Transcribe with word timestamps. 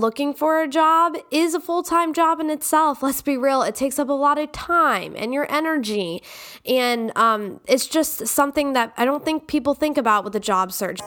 looking 0.00 0.34
for 0.34 0.62
a 0.62 0.68
job 0.68 1.16
is 1.30 1.54
a 1.54 1.60
full 1.60 1.82
time 1.82 2.12
job 2.12 2.40
in 2.40 2.50
itself. 2.50 3.02
Let's 3.02 3.22
be 3.22 3.36
real, 3.36 3.62
it 3.62 3.74
takes 3.74 3.98
up 3.98 4.08
a 4.08 4.12
lot 4.12 4.38
of 4.38 4.52
time 4.52 5.14
and 5.16 5.32
your 5.32 5.50
energy. 5.52 6.22
And 6.66 7.16
um, 7.16 7.60
it's 7.66 7.86
just 7.86 8.26
something 8.26 8.72
that 8.72 8.92
I 8.96 9.04
don't 9.04 9.24
think 9.24 9.46
people 9.46 9.74
think 9.74 9.98
about 9.98 10.24
with 10.24 10.34
a 10.36 10.40
job 10.40 10.72
search. 10.72 11.00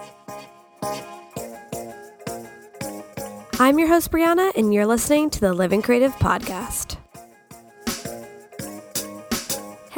I'm 3.59 3.77
your 3.77 3.89
host, 3.89 4.12
Brianna, 4.12 4.51
and 4.55 4.73
you're 4.73 4.88
listening 4.88 5.30
to 5.32 5.39
the 5.39 5.54
Living 5.54 5.84
Creative 5.84 6.14
Podcast. 6.14 7.00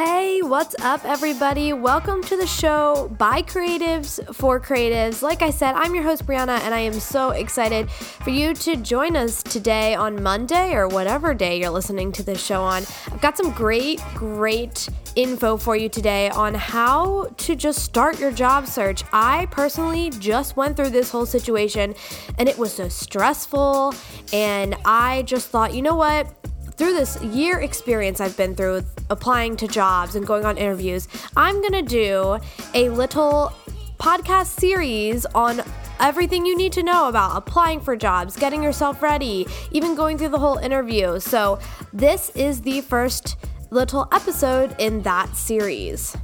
Hey, 0.05 0.41
what's 0.41 0.75
up, 0.81 1.05
everybody? 1.05 1.71
Welcome 1.71 2.21
to 2.23 2.35
the 2.35 2.45
show 2.45 3.09
by 3.17 3.41
creatives 3.41 4.19
for 4.35 4.59
creatives. 4.59 5.21
Like 5.21 5.41
I 5.41 5.49
said, 5.49 5.75
I'm 5.75 5.95
your 5.95 6.03
host, 6.03 6.25
Brianna, 6.25 6.59
and 6.59 6.73
I 6.73 6.79
am 6.79 6.99
so 6.99 7.29
excited 7.29 7.89
for 7.89 8.29
you 8.29 8.53
to 8.53 8.75
join 8.75 9.15
us 9.15 9.41
today 9.41 9.95
on 9.95 10.21
Monday 10.21 10.73
or 10.73 10.89
whatever 10.89 11.33
day 11.33 11.57
you're 11.57 11.69
listening 11.69 12.11
to 12.11 12.23
this 12.23 12.43
show 12.45 12.61
on. 12.63 12.83
I've 13.13 13.21
got 13.21 13.37
some 13.37 13.51
great, 13.51 14.01
great 14.13 14.89
info 15.15 15.55
for 15.55 15.77
you 15.77 15.87
today 15.87 16.29
on 16.31 16.53
how 16.53 17.27
to 17.37 17.55
just 17.55 17.79
start 17.81 18.19
your 18.19 18.33
job 18.33 18.67
search. 18.67 19.05
I 19.13 19.45
personally 19.51 20.09
just 20.09 20.57
went 20.57 20.75
through 20.75 20.89
this 20.89 21.11
whole 21.11 21.25
situation 21.25 21.95
and 22.37 22.49
it 22.49 22.57
was 22.57 22.73
so 22.73 22.89
stressful, 22.89 23.95
and 24.33 24.75
I 24.83 25.21
just 25.21 25.47
thought, 25.47 25.73
you 25.73 25.81
know 25.81 25.95
what? 25.95 26.27
Through 26.73 26.93
this 26.93 27.21
year 27.23 27.59
experience 27.59 28.19
I've 28.19 28.35
been 28.35 28.55
through 28.55 28.83
applying 29.09 29.55
to 29.57 29.67
jobs 29.67 30.15
and 30.15 30.25
going 30.25 30.45
on 30.45 30.57
interviews, 30.57 31.07
I'm 31.35 31.61
going 31.61 31.73
to 31.73 31.81
do 31.81 32.39
a 32.73 32.89
little 32.89 33.53
podcast 33.97 34.59
series 34.59 35.25
on 35.27 35.61
everything 35.99 36.45
you 36.45 36.57
need 36.57 36.73
to 36.73 36.83
know 36.83 37.07
about 37.07 37.37
applying 37.37 37.79
for 37.79 37.95
jobs, 37.95 38.35
getting 38.35 38.61
yourself 38.61 39.01
ready, 39.01 39.47
even 39.71 39.95
going 39.95 40.17
through 40.17 40.29
the 40.29 40.39
whole 40.39 40.57
interview. 40.57 41.19
So, 41.19 41.59
this 41.93 42.29
is 42.31 42.61
the 42.61 42.81
first 42.81 43.37
little 43.69 44.07
episode 44.11 44.75
in 44.79 45.01
that 45.03 45.35
series. 45.35 46.15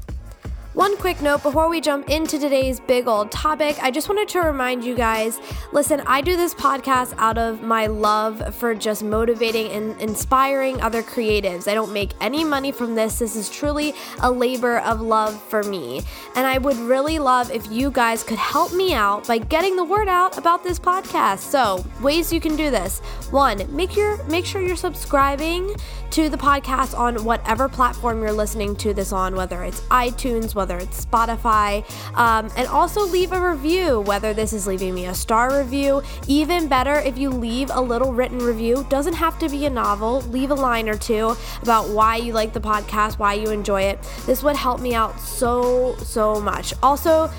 One 0.80 0.96
quick 0.96 1.22
note 1.22 1.44
before 1.44 1.68
we 1.68 1.82
jump 1.82 2.10
into 2.10 2.40
today's 2.40 2.80
big 2.80 3.06
old 3.06 3.32
topic, 3.32 3.76
I 3.84 3.92
just 3.92 4.08
wanted 4.08 4.30
to 4.30 4.40
remind 4.40 4.82
you 4.82 4.96
guys 4.96 5.38
listen, 5.74 6.00
I 6.08 6.22
do 6.22 6.38
this 6.38 6.54
podcast 6.54 7.14
out 7.18 7.38
of 7.38 7.62
my 7.62 7.88
love 7.88 8.56
for 8.56 8.74
just 8.74 9.04
motivating 9.04 9.74
and 9.74 10.02
inspiring 10.02 10.80
other 10.80 11.04
creatives. 11.04 11.68
I 11.68 11.74
don't 11.74 11.92
make 11.92 12.12
any 12.22 12.46
money 12.46 12.72
from 12.72 12.96
this. 12.96 13.20
This 13.20 13.36
is 13.36 13.50
truly 13.50 13.94
a 14.22 14.32
labor 14.32 14.80
of 14.80 15.02
love 15.02 15.44
for 15.44 15.64
me. 15.64 16.02
And 16.38 16.48
I 16.48 16.60
would 16.60 16.78
really 16.78 17.20
love 17.20 17.52
if 17.52 17.70
you 17.70 17.92
guys 17.92 18.24
could 18.24 18.40
help 18.40 18.72
me 18.72 18.94
out 18.94 19.28
by 19.28 19.40
getting 19.40 19.76
the 19.76 19.84
word 19.84 20.08
out 20.08 20.38
about 20.38 20.64
this 20.64 20.80
podcast. 20.80 21.40
So, 21.40 21.84
ways 22.02 22.32
you 22.32 22.40
can 22.40 22.56
do 22.56 22.72
this. 22.72 23.00
One, 23.32 23.64
make 23.76 23.98
your 23.98 24.24
make 24.28 24.46
sure 24.46 24.62
you're 24.62 24.78
subscribing 24.78 25.76
to 26.12 26.30
the 26.30 26.38
podcast 26.38 26.98
on 26.98 27.24
whatever 27.24 27.70
platform 27.70 28.22
you're 28.22 28.32
listening 28.32 28.76
to 28.78 28.94
this 28.94 29.12
on, 29.12 29.36
whether 29.36 29.64
it's 29.64 29.82
iTunes, 29.82 30.56
whether 30.56 30.78
it's 30.78 31.06
Spotify, 31.06 31.84
um, 32.16 32.50
and 32.58 32.68
also 32.68 33.02
leave 33.02 33.32
a 33.32 33.50
review, 33.50 34.02
whether 34.02 34.34
this 34.34 34.52
is 34.54 34.66
leaving 34.66 34.96
me 34.96 35.06
a 35.06 35.14
star 35.14 35.58
review. 35.58 36.02
Even 36.28 36.68
better 36.68 36.96
if 36.96 37.18
you 37.18 37.30
leave 37.30 37.70
a 37.72 37.82
little 37.82 38.14
written 38.14 38.40
review. 38.40 38.86
Doesn't 38.90 39.14
have 39.14 39.38
to 39.40 39.50
be 39.50 39.66
a 39.66 39.70
novel, 39.70 40.22
leave 40.22 40.52
a 40.52 40.56
line 40.56 40.90
or 40.90 40.98
two 40.98 41.36
about 41.62 41.90
why 41.90 42.16
you 42.16 42.34
like 42.34 42.54
the 42.54 42.62
podcast, 42.62 43.20
why 43.20 43.34
you 43.36 43.50
enjoy 43.52 43.84
it. 43.84 44.02
This 44.26 44.42
would 44.44 44.56
help 44.56 44.82
me 44.82 44.96
out 44.96 45.20
so, 45.20 45.96
so 45.98 46.40
much. 46.40 46.74
Also, 46.82 47.30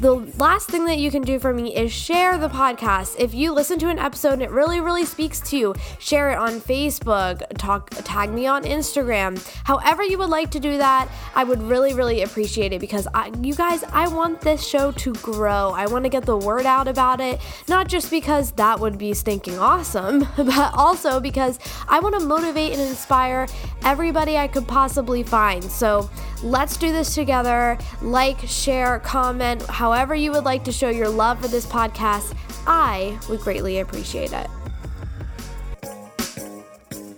the 0.00 0.14
last 0.36 0.68
thing 0.68 0.84
that 0.84 0.98
you 0.98 1.10
can 1.10 1.22
do 1.22 1.38
for 1.38 1.54
me 1.54 1.74
is 1.74 1.90
share 1.90 2.36
the 2.36 2.48
podcast. 2.48 3.16
If 3.18 3.32
you 3.32 3.52
listen 3.52 3.78
to 3.78 3.88
an 3.88 3.98
episode 3.98 4.34
and 4.34 4.42
it 4.42 4.50
really, 4.50 4.80
really 4.80 5.04
speaks 5.04 5.40
to 5.50 5.56
you, 5.56 5.74
share 5.98 6.30
it 6.30 6.38
on 6.38 6.60
Facebook, 6.60 7.42
talk, 7.56 7.90
tag 8.04 8.30
me 8.30 8.46
on 8.46 8.64
Instagram. 8.64 9.42
However, 9.64 10.02
you 10.02 10.18
would 10.18 10.28
like 10.28 10.50
to 10.50 10.60
do 10.60 10.76
that, 10.78 11.08
I 11.34 11.44
would 11.44 11.62
really, 11.62 11.94
really 11.94 12.22
appreciate 12.22 12.72
it 12.72 12.80
because 12.80 13.08
I, 13.14 13.32
you 13.40 13.54
guys, 13.54 13.84
I 13.84 14.08
want 14.08 14.42
this 14.42 14.66
show 14.66 14.92
to 14.92 15.14
grow. 15.14 15.72
I 15.74 15.86
want 15.86 16.04
to 16.04 16.10
get 16.10 16.26
the 16.26 16.36
word 16.36 16.66
out 16.66 16.88
about 16.88 17.20
it, 17.20 17.40
not 17.68 17.88
just 17.88 18.10
because 18.10 18.52
that 18.52 18.78
would 18.78 18.98
be 18.98 19.14
stinking 19.14 19.58
awesome, 19.58 20.20
but 20.36 20.74
also 20.74 21.20
because 21.20 21.58
I 21.88 22.00
want 22.00 22.14
to 22.20 22.26
motivate 22.26 22.72
and 22.72 22.82
inspire 22.82 23.46
everybody 23.82 24.36
I 24.36 24.48
could 24.48 24.68
possibly 24.68 25.22
find. 25.22 25.64
So 25.64 26.10
let's 26.42 26.76
do 26.76 26.92
this 26.92 27.14
together. 27.14 27.78
Like, 28.02 28.38
share, 28.40 28.98
comment, 29.00 29.62
however 29.86 30.16
you 30.16 30.32
would 30.32 30.42
like 30.42 30.64
to 30.64 30.72
show 30.72 30.88
your 30.88 31.08
love 31.08 31.40
for 31.40 31.46
this 31.46 31.64
podcast, 31.64 32.36
I 32.66 33.16
would 33.28 33.38
greatly 33.38 33.78
appreciate 33.78 34.32
it. 34.32 34.48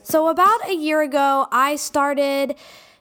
So, 0.03 0.29
about 0.29 0.69
a 0.69 0.75
year 0.75 1.01
ago, 1.01 1.47
I 1.51 1.77
started 1.77 2.57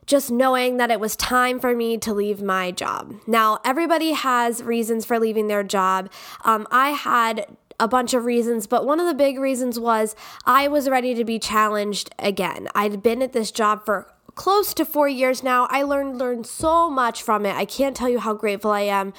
just 0.06 0.32
knowing 0.32 0.78
that 0.78 0.90
it 0.90 1.02
was 1.02 1.18
time 1.18 1.60
for 1.60 1.76
me 1.76 1.98
to 1.98 2.14
leave 2.14 2.42
my 2.42 2.72
job. 2.72 3.14
Now, 3.28 3.60
everybody 3.66 4.14
has 4.14 4.64
reasons 4.64 5.04
for 5.04 5.20
leaving 5.20 5.50
their 5.50 5.64
job. 5.64 6.10
Um, 6.46 6.66
I 6.72 6.92
had 6.92 7.46
a 7.78 7.90
bunch 7.90 8.14
of 8.14 8.24
reasons, 8.24 8.68
but 8.68 8.86
one 8.86 9.02
of 9.02 9.06
the 9.06 9.14
big 9.14 9.38
reasons 9.38 9.78
was 9.78 10.16
I 10.46 10.70
was 10.70 10.88
ready 10.88 11.14
to 11.14 11.26
be 11.26 11.40
challenged 11.40 12.10
again. 12.18 12.70
I'd 12.74 13.04
been 13.04 13.22
at 13.22 13.34
this 13.34 13.52
job 13.52 13.84
for 13.84 14.14
close 14.38 14.74
to 14.76 14.86
four 14.86 15.10
years 15.10 15.44
now. 15.44 15.68
I 15.70 15.84
learned 15.84 16.20
learned 16.20 16.46
so 16.46 16.90
much 16.90 17.22
from 17.22 17.46
it. 17.46 17.56
I 17.56 17.66
can't 17.66 17.98
tell 17.98 18.08
you 18.08 18.20
how 18.20 18.34
grateful 18.34 18.72
I 18.72 18.82
am 18.82 19.14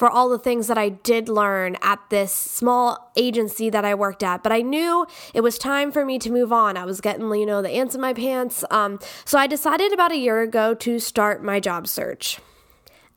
for 0.00 0.08
all 0.08 0.30
the 0.30 0.38
things 0.38 0.66
that 0.68 0.78
I 0.78 0.88
did 0.88 1.28
learn 1.28 1.76
at 1.82 2.00
this 2.08 2.32
small 2.32 3.12
agency 3.16 3.68
that 3.68 3.84
I 3.84 3.94
worked 3.94 4.22
at. 4.22 4.42
But 4.42 4.50
I 4.50 4.62
knew 4.62 5.06
it 5.34 5.42
was 5.42 5.58
time 5.58 5.92
for 5.92 6.06
me 6.06 6.18
to 6.20 6.32
move 6.32 6.54
on. 6.54 6.78
I 6.78 6.86
was 6.86 7.02
getting, 7.02 7.30
you 7.34 7.44
know, 7.44 7.60
the 7.60 7.68
ants 7.68 7.94
in 7.94 8.00
my 8.00 8.14
pants. 8.14 8.64
Um, 8.70 8.98
so 9.26 9.38
I 9.38 9.46
decided 9.46 9.92
about 9.92 10.10
a 10.10 10.16
year 10.16 10.40
ago 10.40 10.72
to 10.72 10.98
start 11.00 11.44
my 11.44 11.60
job 11.60 11.86
search. 11.86 12.40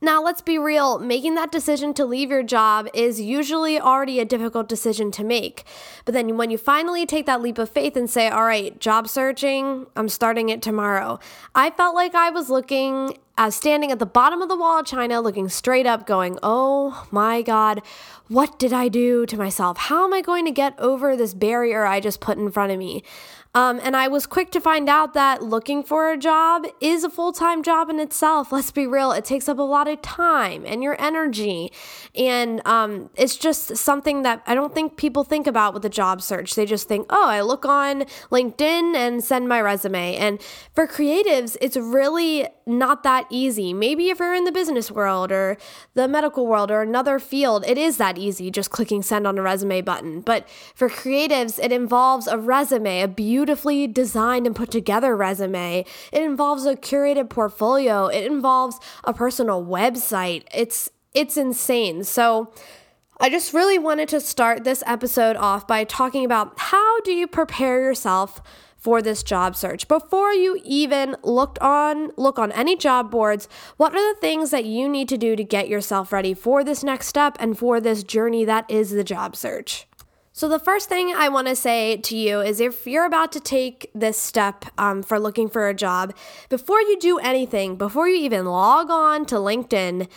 Now, 0.02 0.22
let's 0.22 0.42
be 0.42 0.58
real, 0.58 1.00
making 1.00 1.36
that 1.36 1.50
decision 1.50 1.94
to 1.94 2.06
leave 2.06 2.30
your 2.30 2.44
job 2.44 2.90
is 2.94 3.22
usually 3.22 3.80
already 3.80 4.20
a 4.20 4.26
difficult 4.26 4.68
decision 4.68 5.10
to 5.12 5.24
make. 5.24 5.64
But 6.04 6.14
then 6.14 6.36
when 6.36 6.52
you 6.52 6.58
finally 6.58 7.06
take 7.06 7.26
that 7.28 7.42
leap 7.42 7.58
of 7.58 7.70
faith 7.70 7.96
and 7.96 8.10
say, 8.10 8.28
all 8.28 8.44
right, 8.44 8.78
job 8.78 9.08
searching, 9.08 9.86
I'm 9.96 10.10
starting 10.10 10.50
it 10.50 10.62
tomorrow, 10.62 11.22
I 11.56 11.70
felt 11.70 11.96
like 11.96 12.14
I 12.14 12.32
was 12.32 12.50
looking 12.50 13.18
as 13.38 13.56
standing 13.56 13.92
at 13.92 14.00
the 14.00 14.06
bottom 14.06 14.42
of 14.42 14.50
the 14.50 14.56
wall 14.56 14.80
of 14.80 14.86
China, 14.86 15.20
looking 15.20 15.50
straight 15.50 15.86
up, 15.86 16.06
going, 16.06 16.38
Oh 16.44 17.08
my 17.12 17.42
God, 17.42 17.82
what 18.28 18.60
did 18.60 18.72
I 18.72 18.88
do 18.88 19.26
to 19.26 19.38
myself? 19.38 19.78
How 19.78 20.06
am 20.06 20.14
I 20.14 20.22
going 20.22 20.46
to 20.46 20.52
get 20.52 20.80
over 20.80 21.16
this 21.16 21.34
barrier 21.34 21.86
I 21.86 22.00
just 22.00 22.22
put 22.22 22.38
in 22.38 22.52
front 22.52 22.72
of 22.72 22.78
me? 22.78 23.04
Um, 23.56 23.80
and 23.84 23.96
I 23.96 24.08
was 24.08 24.26
quick 24.26 24.50
to 24.52 24.62
find 24.62 24.90
out 24.90 25.14
that 25.14 25.44
looking 25.44 25.84
for 25.84 26.12
a 26.12 26.18
job 26.18 26.66
is 26.82 27.04
a 27.04 27.10
full 27.10 27.32
time 27.32 27.62
job 27.62 27.90
in 27.90 28.00
itself. 28.00 28.52
Let's 28.52 28.72
be 28.72 28.88
real, 28.88 29.12
it 29.12 29.26
takes 29.26 29.48
up 29.48 29.60
a 29.60 29.64
lot 29.64 29.88
of 29.88 30.02
time 30.02 30.64
and 30.66 30.82
your 30.82 31.00
energy. 31.00 31.72
And 32.16 32.66
um, 32.66 33.12
it's 33.16 33.38
just 33.38 33.78
something 33.78 34.24
that 34.24 34.42
I 34.48 34.56
don't 34.56 34.74
think 34.74 34.98
people 34.98 35.24
think 35.24 35.46
about 35.46 35.74
with 35.74 35.86
a 35.86 35.90
job 35.90 36.22
search. 36.22 36.56
They 36.56 36.66
just 36.66 36.88
think, 36.88 37.06
oh, 37.12 37.28
I 37.28 37.42
look 37.42 37.66
on 37.66 38.06
LinkedIn 38.32 38.96
and 38.96 39.24
send 39.24 39.48
my 39.48 39.62
resume. 39.62 40.16
And 40.16 40.42
for 40.74 40.88
creatives, 40.88 41.56
it's 41.62 41.78
really 41.78 42.48
not 42.66 43.04
that 43.04 43.28
easy. 43.30 43.74
Maybe 43.74 44.10
if 44.10 44.20
you're 44.20 44.34
in 44.34 44.46
the 44.46 44.52
business 44.52 44.90
world 44.90 45.32
or 45.32 45.58
the 45.94 46.08
medical 46.08 46.48
world 46.48 46.72
or 46.72 46.82
another 46.82 47.20
field, 47.20 47.66
it 47.68 47.78
is 47.78 47.98
that 47.98 48.18
easy, 48.18 48.50
just 48.50 48.72
clicking 48.72 49.04
send 49.04 49.28
on 49.28 49.38
a 49.38 49.42
resume 49.42 49.82
button. 49.82 50.22
But 50.22 50.48
for 50.74 50.90
creatives, 50.90 51.60
it 51.62 51.72
involves 51.72 52.28
a 52.28 52.38
resume, 52.38 53.02
a 53.02 53.08
beautiful 53.08 53.43
beautifully 53.44 53.88
designed 53.88 54.48
and 54.48 54.56
put 54.56 54.72
together 54.72 55.18
resume. 55.18 55.84
It 56.14 56.24
involves 56.24 56.66
a 56.66 56.78
curated 56.78 57.30
portfolio. 57.30 58.08
It 58.08 58.26
involves 58.26 58.80
a 59.04 59.14
personal 59.14 59.62
website. 59.66 60.46
It's 60.54 60.90
it's 61.14 61.36
insane. 61.36 62.06
So 62.06 62.54
I 63.20 63.30
just 63.30 63.54
really 63.54 63.78
wanted 63.78 64.08
to 64.10 64.22
start 64.22 64.64
this 64.64 64.82
episode 64.88 65.36
off 65.36 65.68
by 65.68 65.84
talking 65.84 66.24
about 66.24 66.54
how 66.58 67.02
do 67.02 67.12
you 67.12 67.28
prepare 67.28 67.82
yourself 67.82 68.42
for 68.78 69.02
this 69.02 69.24
job 69.24 69.58
search 69.58 69.90
before 69.90 70.32
you 70.32 70.58
even 70.64 71.18
looked 71.22 71.60
on 71.60 72.12
look 72.16 72.40
on 72.40 72.52
any 72.54 72.76
job 72.76 73.12
boards 73.12 73.48
what 73.78 73.94
are 73.94 74.14
the 74.14 74.20
things 74.20 74.52
that 74.52 74.66
you 74.66 74.90
need 74.90 75.08
to 75.08 75.18
do 75.18 75.38
to 75.38 75.44
get 75.44 75.70
yourself 75.70 76.12
ready 76.12 76.34
for 76.34 76.66
this 76.66 76.84
next 76.84 77.08
step 77.08 77.38
and 77.40 77.58
for 77.58 77.80
this 77.80 78.04
journey 78.04 78.44
that 78.44 78.70
is 78.70 78.92
the 78.92 79.04
job 79.04 79.38
search 79.38 79.88
so, 80.36 80.50
the 80.50 80.58
first 80.58 80.90
thing 80.90 81.14
I 81.16 81.30
want 81.30 81.48
to 81.48 81.56
say 81.56 81.98
to 81.98 82.18
you 82.18 82.42
is 82.42 82.60
if 82.60 82.88
you're 82.88 83.06
about 83.06 83.32
to 83.34 83.40
take 83.40 83.92
this 83.94 84.18
step 84.18 84.66
um, 84.80 85.04
for 85.04 85.20
looking 85.20 85.48
for 85.48 85.70
a 85.70 85.76
job, 85.76 86.16
before 86.50 86.82
you 86.82 87.00
do 87.00 87.20
anything, 87.20 87.76
before 87.76 88.10
you 88.10 88.16
even 88.16 88.46
log 88.46 88.90
on 88.90 89.28
to 89.28 89.36
LinkedIn, 89.36 90.10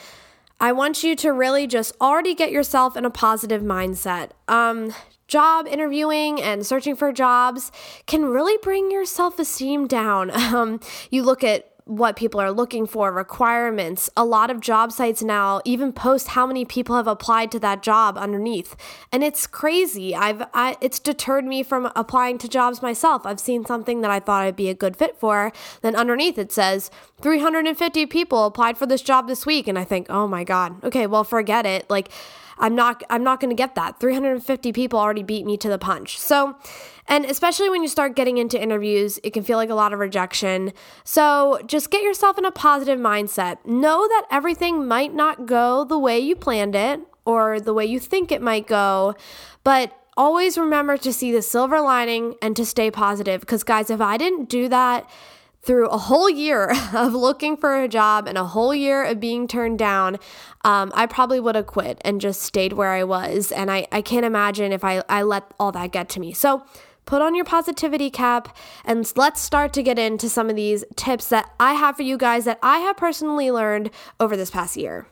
I 0.59 0.73
want 0.73 1.05
you 1.05 1.17
to 1.17 1.33
really 1.35 1.67
just 1.67 1.95
already 2.01 2.35
get 2.35 2.51
yourself 2.51 2.97
in 2.97 3.05
a 3.05 3.11
positive 3.11 3.61
mindset. 3.61 4.31
Um, 4.49 4.95
job 5.29 5.67
interviewing 5.67 6.41
and 6.41 6.65
searching 6.65 6.97
for 6.97 7.13
jobs 7.13 7.71
can 8.07 8.25
really 8.25 8.57
bring 8.63 8.91
your 8.91 9.05
self 9.05 9.39
esteem 9.39 9.87
down. 9.87 10.31
Um, 10.57 10.81
you 11.11 11.25
look 11.25 11.45
at 11.45 11.75
what 11.87 12.17
people 12.17 12.41
are 12.41 12.50
looking 12.50 12.85
for, 12.85 13.12
requirements. 13.12 14.11
A 14.17 14.25
lot 14.25 14.50
of 14.50 14.61
job 14.61 14.91
sites 14.91 15.23
now 15.23 15.61
even 15.65 15.93
post 15.93 16.29
how 16.29 16.44
many 16.44 16.65
people 16.65 16.97
have 16.97 17.06
applied 17.06 17.53
to 17.53 17.61
that 17.61 17.81
job 17.81 18.19
underneath. 18.19 18.75
And 19.12 19.23
it's 19.23 19.47
crazy. 19.47 20.12
I've 20.12 20.43
I, 20.53 20.77
it's 20.81 20.99
deterred 20.99 21.44
me 21.44 21.62
from 21.62 21.93
applying 21.94 22.38
to 22.38 22.49
jobs 22.49 22.83
myself. 22.83 23.25
I've 23.25 23.38
seen 23.38 23.65
something 23.65 24.00
that 24.00 24.11
I 24.11 24.19
thought 24.19 24.43
I'd 24.43 24.56
be 24.56 24.69
a 24.69 24.75
good 24.75 24.97
fit 24.97 25.17
for, 25.17 25.53
then 25.83 25.94
underneath 25.94 26.38
it 26.38 26.50
says 26.50 26.91
350 27.21 28.05
people 28.06 28.47
applied 28.47 28.77
for 28.77 28.87
this 28.87 29.00
job 29.00 29.29
this 29.29 29.47
week 29.47 29.69
and 29.69 29.79
I 29.79 29.85
think, 29.85 30.09
"Oh 30.11 30.27
my 30.27 30.43
god. 30.43 30.82
Okay, 30.85 31.06
well 31.06 31.25
forget 31.25 31.67
it." 31.67 31.89
Like 31.89 32.11
I'm 32.58 32.75
not 32.75 33.03
I'm 33.11 33.23
not 33.23 33.41
going 33.41 33.50
to 33.50 33.56
get 33.56 33.75
that. 33.75 34.00
350 34.00 34.73
people 34.73 34.99
already 34.99 35.23
beat 35.23 35.44
me 35.44 35.56
to 35.58 35.69
the 35.69 35.79
punch. 35.79 36.19
So, 36.19 36.56
and 37.06 37.25
especially 37.25 37.70
when 37.70 37.82
you 37.82 37.88
start 37.88 38.17
getting 38.17 38.38
into 38.38 38.61
interviews, 38.61 39.19
it 39.23 39.32
can 39.32 39.43
feel 39.43 39.58
like 39.58 39.70
a 39.70 39.75
lot 39.75 39.93
of 39.93 39.99
rejection. 39.99 40.73
So, 41.05 41.61
just 41.67 41.91
get 41.91 42.03
yourself 42.03 42.38
in 42.38 42.44
a 42.44 42.50
positive 42.50 42.99
mindset. 42.99 43.64
Know 43.64 44.06
that 44.08 44.26
everything 44.31 44.87
might 44.87 45.14
not 45.14 45.47
go 45.47 45.85
the 45.85 45.99
way 45.99 46.19
you 46.19 46.35
planned 46.35 46.75
it 46.75 47.00
or 47.25 47.61
the 47.61 47.75
way 47.75 47.85
you 47.85 48.00
think 48.00 48.32
it 48.32 48.41
might 48.41 48.67
go, 48.67 49.14
but 49.64 49.93
always 50.17 50.56
remember 50.56 50.97
to 50.97 51.12
see 51.12 51.31
the 51.31 51.43
silver 51.43 51.81
lining 51.81 52.35
and 52.41 52.56
to 52.56 52.64
stay 52.64 52.91
positive 52.91 53.41
because 53.41 53.62
guys, 53.62 53.91
if 53.91 54.00
I 54.00 54.17
didn't 54.17 54.49
do 54.49 54.69
that, 54.69 55.08
through 55.67 55.89
a 55.89 55.99
whole 55.99 56.31
year 56.31 56.73
of 56.95 57.13
looking 57.13 57.57
for 57.57 57.83
a 57.83 57.89
job 57.89 58.27
and 58.27 58.39
a 58.39 58.45
whole 58.45 58.75
year 58.75 59.05
of 59.05 59.21
being 59.21 59.49
turned 59.49 59.79
down, 59.79 60.17
um, 60.65 60.93
I 60.95 61.07
probably 61.07 61.41
would 61.41 61.57
have 61.57 61.67
quit 61.67 62.01
and 62.03 62.21
just 62.21 62.41
stayed 62.41 62.73
where 62.73 62.93
I 62.93 63.05
was. 63.05 63.53
And 63.53 63.71
I, 63.71 63.87
I 63.93 64.01
can't 64.01 64.25
imagine 64.25 64.73
if 64.73 64.85
I, 64.85 65.03
I 65.09 65.23
let 65.23 65.53
all 65.59 65.73
that 65.73 65.93
get 65.93 66.09
to 66.11 66.21
me. 66.21 66.33
So 66.33 66.65
put 67.05 67.23
on 67.23 67.35
your 67.35 67.45
positivity 67.45 68.11
cap 68.11 68.57
and 68.85 69.11
let's 69.17 69.41
start 69.41 69.73
to 69.75 69.83
get 69.83 69.99
into 69.99 70.29
some 70.29 70.49
of 70.49 70.57
these 70.57 70.85
tips 70.95 71.29
that 71.29 71.51
I 71.59 71.75
have 71.75 71.97
for 71.97 72.03
you 72.03 72.17
guys 72.17 72.45
that 72.45 72.59
I 72.63 72.79
have 72.79 72.97
personally 72.97 73.51
learned 73.51 73.91
over 74.21 74.37
this 74.37 74.51
past 74.51 74.77
year. 74.77 75.07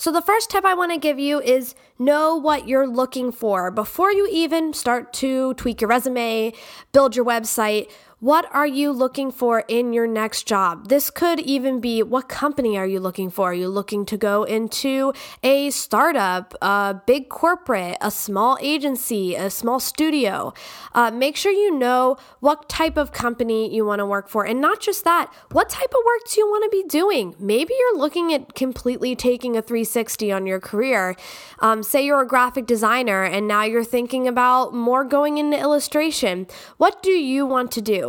So, 0.00 0.12
the 0.12 0.22
first 0.22 0.48
tip 0.48 0.64
I 0.64 0.74
want 0.74 0.92
to 0.92 0.98
give 0.98 1.18
you 1.18 1.40
is 1.40 1.74
know 1.98 2.36
what 2.36 2.68
you're 2.68 2.86
looking 2.86 3.32
for 3.32 3.72
before 3.72 4.12
you 4.12 4.28
even 4.30 4.72
start 4.72 5.12
to 5.14 5.54
tweak 5.54 5.80
your 5.80 5.88
resume, 5.88 6.52
build 6.92 7.16
your 7.16 7.24
website. 7.24 7.90
What 8.20 8.52
are 8.52 8.66
you 8.66 8.90
looking 8.90 9.30
for 9.30 9.62
in 9.68 9.92
your 9.92 10.08
next 10.08 10.48
job? 10.48 10.88
This 10.88 11.08
could 11.08 11.38
even 11.38 11.78
be 11.78 12.02
what 12.02 12.28
company 12.28 12.76
are 12.76 12.84
you 12.84 12.98
looking 12.98 13.30
for? 13.30 13.52
Are 13.52 13.54
you 13.54 13.68
looking 13.68 14.04
to 14.06 14.16
go 14.16 14.42
into 14.42 15.12
a 15.44 15.70
startup, 15.70 16.52
a 16.60 17.00
big 17.06 17.28
corporate, 17.28 17.96
a 18.00 18.10
small 18.10 18.58
agency, 18.60 19.36
a 19.36 19.48
small 19.50 19.78
studio? 19.78 20.52
Uh, 20.96 21.12
make 21.12 21.36
sure 21.36 21.52
you 21.52 21.72
know 21.72 22.16
what 22.40 22.68
type 22.68 22.96
of 22.96 23.12
company 23.12 23.72
you 23.72 23.84
want 23.84 24.00
to 24.00 24.06
work 24.06 24.28
for. 24.28 24.44
And 24.44 24.60
not 24.60 24.80
just 24.80 25.04
that, 25.04 25.32
what 25.52 25.68
type 25.68 25.90
of 25.90 26.04
work 26.04 26.28
do 26.28 26.40
you 26.40 26.46
want 26.48 26.64
to 26.64 26.76
be 26.76 26.88
doing? 26.88 27.36
Maybe 27.38 27.72
you're 27.78 27.98
looking 27.98 28.34
at 28.34 28.56
completely 28.56 29.14
taking 29.14 29.56
a 29.56 29.62
360 29.62 30.32
on 30.32 30.44
your 30.44 30.58
career. 30.58 31.14
Um, 31.60 31.84
say 31.84 32.04
you're 32.04 32.22
a 32.22 32.26
graphic 32.26 32.66
designer 32.66 33.22
and 33.22 33.46
now 33.46 33.62
you're 33.62 33.84
thinking 33.84 34.26
about 34.26 34.74
more 34.74 35.04
going 35.04 35.38
into 35.38 35.56
illustration. 35.56 36.48
What 36.78 37.00
do 37.00 37.12
you 37.12 37.46
want 37.46 37.70
to 37.72 37.80
do? 37.80 38.07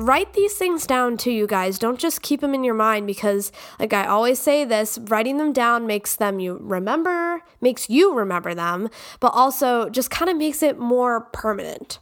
Write 0.00 0.32
these 0.32 0.54
things 0.54 0.86
down 0.86 1.16
too, 1.16 1.30
you 1.30 1.46
guys. 1.46 1.78
Don't 1.78 1.98
just 1.98 2.22
keep 2.22 2.40
them 2.40 2.54
in 2.54 2.64
your 2.64 2.74
mind 2.74 3.06
because, 3.06 3.52
like 3.78 3.92
I 3.92 4.06
always 4.06 4.38
say 4.38 4.64
this, 4.64 4.98
writing 4.98 5.36
them 5.36 5.52
down 5.52 5.86
makes 5.86 6.16
them 6.16 6.40
you 6.40 6.58
remember, 6.60 7.42
makes 7.60 7.90
you 7.90 8.14
remember 8.14 8.54
them, 8.54 8.88
but 9.20 9.32
also 9.34 9.88
just 9.90 10.10
kind 10.10 10.30
of 10.30 10.36
makes 10.36 10.62
it 10.62 10.78
more 10.78 11.20
permanent. 11.32 11.98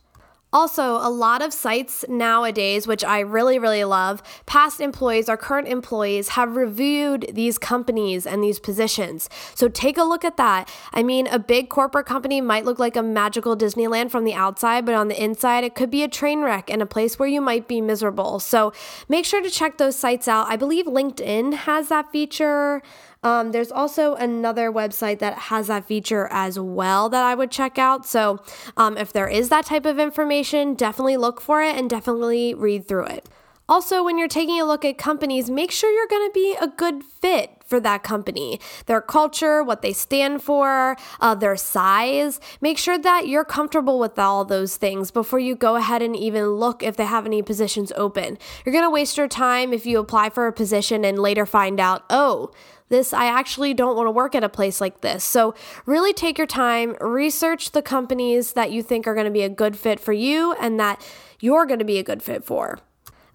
Also, 0.51 0.97
a 0.97 1.11
lot 1.11 1.43
of 1.43 1.53
sites 1.53 2.07
nowadays, 2.09 2.87
which 2.87 3.05
I 3.05 3.21
really, 3.21 3.59
really 3.59 3.85
love, 3.85 4.23
past 4.47 4.81
employees 4.81 5.29
or 5.29 5.37
current 5.37 5.69
employees 5.69 6.31
have 6.31 6.57
reviewed 6.57 7.31
these 7.35 7.59
companies 7.59 8.27
and 8.27 8.43
these 8.43 8.59
positions. 8.59 9.29
So 9.55 9.69
take 9.69 9.99
a 9.99 10.05
look 10.05 10.25
at 10.25 10.39
that. 10.39 10.73
I 10.93 11.03
mean, 11.03 11.27
a 11.27 11.39
big 11.39 11.69
corporate 11.69 12.07
company 12.07 12.41
might 12.41 12.65
look 12.65 12.79
like 12.79 12.97
a 12.97 13.03
magical 13.03 13.57
Disneyland 13.59 14.11
from 14.11 14.25
the 14.25 14.33
outside, 14.33 14.87
but 14.87 14.95
on 14.95 15.09
the 15.09 15.23
inside, 15.23 15.65
it 15.65 15.75
could 15.75 15.91
be 15.91 16.03
a 16.03 16.09
train 16.09 16.41
wreck 16.41 16.71
and 16.71 16.81
a 16.81 16.87
place 16.87 17.19
where 17.19 17.29
you 17.29 17.43
might 17.43 17.69
be 17.69 17.83
miserable. 17.83 18.41
So 18.41 18.73
make 19.07 19.27
sure 19.27 19.43
to 19.43 19.51
check 19.51 19.77
those 19.77 19.97
sites 19.97 20.29
out. 20.29 20.47
I 20.49 20.57
believe 20.57 20.87
LinkedIn 20.87 21.53
has 21.53 21.89
that 21.89 22.11
feature. 22.11 22.83
Um, 23.23 23.53
there's 23.53 23.73
also 23.73 24.15
another 24.15 24.71
website 24.71 25.19
that 25.19 25.39
has 25.39 25.67
that 25.67 25.87
feature 25.87 26.29
as 26.31 26.59
well 26.59 27.09
that 27.09 27.25
I 27.25 27.35
would 27.35 27.51
check 27.51 27.79
out. 27.79 28.07
So 28.07 28.39
um, 28.77 28.97
if 28.97 29.13
there 29.13 29.29
is 29.29 29.49
that 29.49 29.67
type 29.67 29.87
of 29.87 29.99
information, 29.99 30.75
definitely 30.75 31.17
look 31.17 31.41
for 31.41 31.63
it 31.63 31.77
and 31.77 31.91
definitely 31.91 32.55
read 32.55 32.87
through 32.87 33.07
it. 33.07 33.29
Also, 33.71 34.03
when 34.03 34.17
you're 34.17 34.29
taking 34.29 34.59
a 34.59 34.65
look 34.65 34.83
at 34.83 34.97
companies, 34.97 35.51
make 35.51 35.71
sure 35.71 35.93
you're 35.93 36.07
going 36.07 36.27
to 36.27 36.33
be 36.33 36.57
a 36.59 36.69
good 36.69 37.05
fit 37.05 37.63
for 37.67 37.79
that 37.79 38.03
company. 38.03 38.59
Their 38.87 39.03
culture, 39.03 39.63
what 39.63 39.83
they 39.83 39.93
stand 39.93 40.43
for, 40.43 40.97
uh, 41.21 41.35
their 41.35 41.55
size. 41.55 42.41
Make 42.63 42.79
sure 42.79 42.97
that 42.97 43.29
you're 43.29 43.45
comfortable 43.45 43.99
with 43.99 44.19
all 44.19 44.47
those 44.47 44.77
things 44.77 45.11
before 45.11 45.39
you 45.39 45.55
go 45.55 45.77
ahead 45.77 46.01
and 46.01 46.17
even 46.17 46.47
look 46.53 46.83
if 46.83 46.97
they 46.97 47.05
have 47.05 47.27
any 47.27 47.43
positions 47.43 47.93
open. 47.95 48.39
You're 48.65 48.73
going 48.73 48.87
to 48.87 48.91
waste 48.91 49.19
your 49.19 49.29
time 49.29 49.75
if 49.75 49.85
you 49.85 49.99
apply 49.99 50.31
for 50.31 50.47
a 50.47 50.53
position 50.53 51.05
and 51.05 51.19
later 51.19 51.45
find 51.45 51.79
out, 51.79 52.05
oh, 52.09 52.51
this 52.89 53.13
I 53.13 53.27
actually 53.27 53.75
don't 53.75 53.97
want 53.97 54.07
to 54.07 54.11
work 54.11 54.35
at 54.35 54.45
a 54.45 54.49
place 54.49 54.81
like 54.81 55.01
this. 55.01 55.25
So, 55.25 55.55
really 55.87 56.13
take 56.13 56.39
your 56.39 56.47
time, 56.47 56.97
research 57.01 57.73
the 57.73 57.83
companies 57.83 58.53
that 58.53 58.73
you 58.73 58.83
think 58.83 59.07
are 59.07 59.15
going 59.15 59.27
to 59.27 59.31
be 59.31 59.43
a 59.43 59.49
good 59.49 59.77
fit 59.77 60.01
for 60.01 60.13
you 60.13 60.55
and 60.61 60.79
that 60.81 61.05
you're 61.41 61.67
going 61.67 61.79
to 61.79 61.85
be 61.85 61.99
a 61.99 62.03
good 62.03 62.23
fit 62.23 62.45
for. 62.45 62.79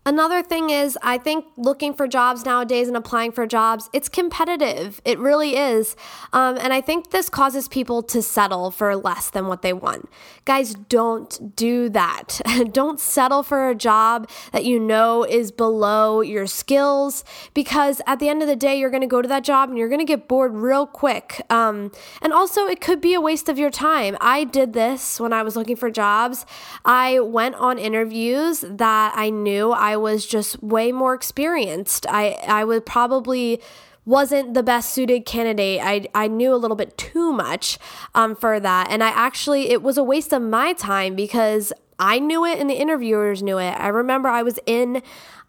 Another 0.05 0.43
thing 0.43 0.69
is, 0.69 0.97
I 1.01 1.17
think 1.17 1.45
looking 1.55 1.93
for 1.93 2.07
jobs 2.07 2.45
nowadays 2.45 2.89
and 2.89 2.97
applying 2.97 3.31
for 3.31 3.47
jobs, 3.47 3.89
it's 3.93 4.09
competitive. 4.09 5.01
It 5.05 5.17
really 5.17 5.55
is. 5.55 5.95
Um, 6.33 6.57
and 6.59 6.73
I 6.73 6.81
think 6.81 7.11
this 7.11 7.29
causes 7.29 7.69
people 7.69 8.03
to 8.03 8.21
settle 8.21 8.69
for 8.69 8.93
less 8.97 9.29
than 9.29 9.47
what 9.47 9.61
they 9.61 9.71
want. 9.71 10.09
Guys, 10.43 10.73
don't 10.73 11.55
do 11.55 11.87
that. 11.89 12.41
don't 12.73 12.99
settle 12.99 13.43
for 13.43 13.69
a 13.69 13.75
job 13.75 14.29
that 14.51 14.65
you 14.65 14.77
know 14.77 15.23
is 15.23 15.51
below 15.51 16.19
your 16.19 16.47
skills 16.47 17.23
because 17.53 18.01
at 18.05 18.19
the 18.19 18.27
end 18.27 18.41
of 18.41 18.49
the 18.49 18.57
day, 18.57 18.77
you're 18.77 18.89
going 18.89 19.01
to 19.01 19.07
go 19.07 19.21
to 19.21 19.27
that 19.29 19.45
job 19.45 19.69
and 19.69 19.77
you're 19.77 19.87
going 19.87 19.99
to 19.99 20.05
get 20.05 20.27
bored 20.27 20.53
real 20.53 20.85
quick. 20.85 21.41
Um, 21.49 21.91
and 22.21 22.33
also, 22.33 22.65
it 22.65 22.81
could 22.81 22.99
be 22.99 23.13
a 23.13 23.21
waste 23.21 23.47
of 23.47 23.57
your 23.57 23.69
time. 23.69 24.17
I 24.19 24.43
did 24.43 24.73
this 24.73 25.19
when 25.19 25.31
I 25.31 25.43
was 25.43 25.55
looking 25.55 25.77
for 25.77 25.89
jobs. 25.89 26.45
I 26.83 27.21
went 27.21 27.55
on 27.55 27.79
interviews 27.79 28.65
that 28.67 29.13
I 29.15 29.29
knew 29.29 29.71
I 29.71 29.92
I 29.93 29.97
was 29.97 30.25
just 30.25 30.61
way 30.63 30.91
more 30.91 31.13
experienced. 31.13 32.05
I 32.09 32.37
I 32.47 32.63
would 32.63 32.85
probably 32.85 33.61
wasn't 34.05 34.53
the 34.53 34.63
best 34.63 34.93
suited 34.93 35.25
candidate. 35.25 35.79
I, 35.81 36.07
I 36.13 36.27
knew 36.27 36.53
a 36.53 36.57
little 36.57 36.75
bit 36.75 36.97
too 36.97 37.31
much 37.31 37.79
um, 38.13 38.35
for 38.35 38.59
that. 38.59 38.91
And 38.91 39.01
I 39.01 39.09
actually, 39.09 39.69
it 39.69 39.81
was 39.81 39.97
a 39.97 40.03
waste 40.03 40.33
of 40.33 40.41
my 40.41 40.73
time 40.73 41.15
because 41.15 41.71
I 41.99 42.19
knew 42.19 42.43
it 42.43 42.59
and 42.59 42.69
the 42.69 42.73
interviewers 42.73 43.41
knew 43.41 43.59
it. 43.59 43.71
I 43.71 43.87
remember 43.87 44.27
I 44.27 44.43
was 44.43 44.59
in 44.65 45.01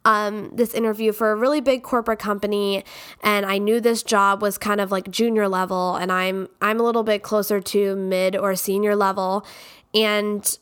um, 0.04 0.50
this 0.54 0.72
interview 0.72 1.12
for 1.12 1.32
a 1.32 1.34
really 1.34 1.60
big 1.60 1.82
corporate 1.82 2.18
company 2.18 2.84
and 3.22 3.46
I 3.46 3.58
knew 3.58 3.80
this 3.80 4.02
job 4.02 4.42
was 4.42 4.58
kind 4.58 4.80
of 4.80 4.92
like 4.92 5.10
junior 5.10 5.48
level 5.48 5.96
and 5.96 6.12
I'm 6.12 6.48
I'm 6.60 6.78
a 6.78 6.82
little 6.82 7.04
bit 7.04 7.22
closer 7.22 7.58
to 7.60 7.96
mid 7.96 8.36
or 8.36 8.54
senior 8.54 8.94
level 8.94 9.46
and 9.94 10.58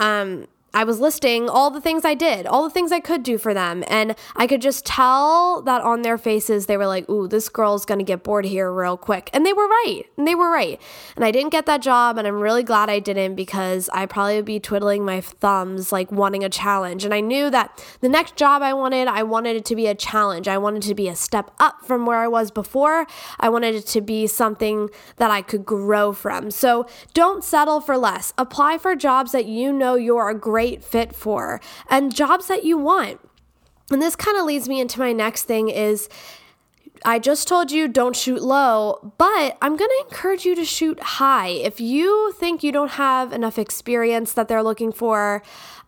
um 0.00 0.48
I 0.72 0.84
was 0.84 1.00
listing 1.00 1.48
all 1.48 1.70
the 1.70 1.80
things 1.80 2.04
I 2.04 2.14
did, 2.14 2.46
all 2.46 2.62
the 2.62 2.70
things 2.70 2.92
I 2.92 3.00
could 3.00 3.22
do 3.22 3.38
for 3.38 3.52
them. 3.52 3.82
And 3.88 4.14
I 4.36 4.46
could 4.46 4.62
just 4.62 4.86
tell 4.86 5.62
that 5.62 5.82
on 5.82 6.02
their 6.02 6.16
faces, 6.16 6.66
they 6.66 6.76
were 6.76 6.86
like, 6.86 7.08
ooh, 7.10 7.26
this 7.26 7.48
girl's 7.48 7.84
gonna 7.84 8.04
get 8.04 8.22
bored 8.22 8.44
here 8.44 8.72
real 8.72 8.96
quick. 8.96 9.30
And 9.32 9.44
they 9.44 9.52
were 9.52 9.66
right. 9.66 10.04
And 10.16 10.26
they 10.26 10.34
were 10.34 10.50
right. 10.50 10.80
And 11.16 11.24
I 11.24 11.32
didn't 11.32 11.50
get 11.50 11.66
that 11.66 11.82
job. 11.82 12.18
And 12.18 12.26
I'm 12.26 12.40
really 12.40 12.62
glad 12.62 12.88
I 12.88 13.00
didn't 13.00 13.34
because 13.34 13.88
I 13.92 14.06
probably 14.06 14.36
would 14.36 14.44
be 14.44 14.60
twiddling 14.60 15.04
my 15.04 15.20
thumbs, 15.20 15.90
like 15.90 16.12
wanting 16.12 16.44
a 16.44 16.48
challenge. 16.48 17.04
And 17.04 17.12
I 17.12 17.20
knew 17.20 17.50
that 17.50 17.84
the 18.00 18.08
next 18.08 18.36
job 18.36 18.62
I 18.62 18.72
wanted, 18.72 19.08
I 19.08 19.24
wanted 19.24 19.56
it 19.56 19.64
to 19.66 19.76
be 19.76 19.88
a 19.88 19.94
challenge. 19.94 20.46
I 20.46 20.58
wanted 20.58 20.82
to 20.82 20.94
be 20.94 21.08
a 21.08 21.16
step 21.16 21.50
up 21.58 21.84
from 21.84 22.06
where 22.06 22.18
I 22.18 22.28
was 22.28 22.50
before. 22.52 23.06
I 23.40 23.48
wanted 23.48 23.74
it 23.74 23.86
to 23.88 24.00
be 24.00 24.28
something 24.28 24.88
that 25.16 25.30
I 25.30 25.42
could 25.42 25.64
grow 25.64 26.12
from. 26.12 26.50
So 26.50 26.86
don't 27.12 27.42
settle 27.42 27.80
for 27.80 27.96
less. 27.98 28.32
Apply 28.38 28.78
for 28.78 28.94
jobs 28.94 29.32
that 29.32 29.46
you 29.46 29.72
know 29.72 29.94
you're 29.94 30.28
a 30.28 30.38
great 30.38 30.59
great 30.60 30.84
fit 30.84 31.14
for 31.16 31.58
and 31.88 32.14
jobs 32.14 32.46
that 32.48 32.64
you 32.64 32.76
want. 32.76 33.18
And 33.90 34.02
this 34.02 34.14
kind 34.14 34.36
of 34.36 34.44
leads 34.44 34.68
me 34.68 34.78
into 34.78 34.98
my 34.98 35.10
next 35.10 35.44
thing 35.44 35.70
is 35.70 36.06
I 37.02 37.18
just 37.18 37.48
told 37.48 37.70
you 37.70 37.88
don't 37.88 38.14
shoot 38.14 38.42
low, 38.42 39.14
but 39.16 39.56
I'm 39.62 39.74
going 39.76 39.88
to 39.88 40.04
encourage 40.10 40.44
you 40.44 40.54
to 40.54 40.66
shoot 40.66 41.00
high. 41.00 41.48
If 41.48 41.80
you 41.80 42.34
think 42.38 42.62
you 42.62 42.72
don't 42.72 42.90
have 42.90 43.32
enough 43.32 43.58
experience 43.58 44.34
that 44.34 44.48
they're 44.48 44.62
looking 44.62 44.92
for, 44.92 45.42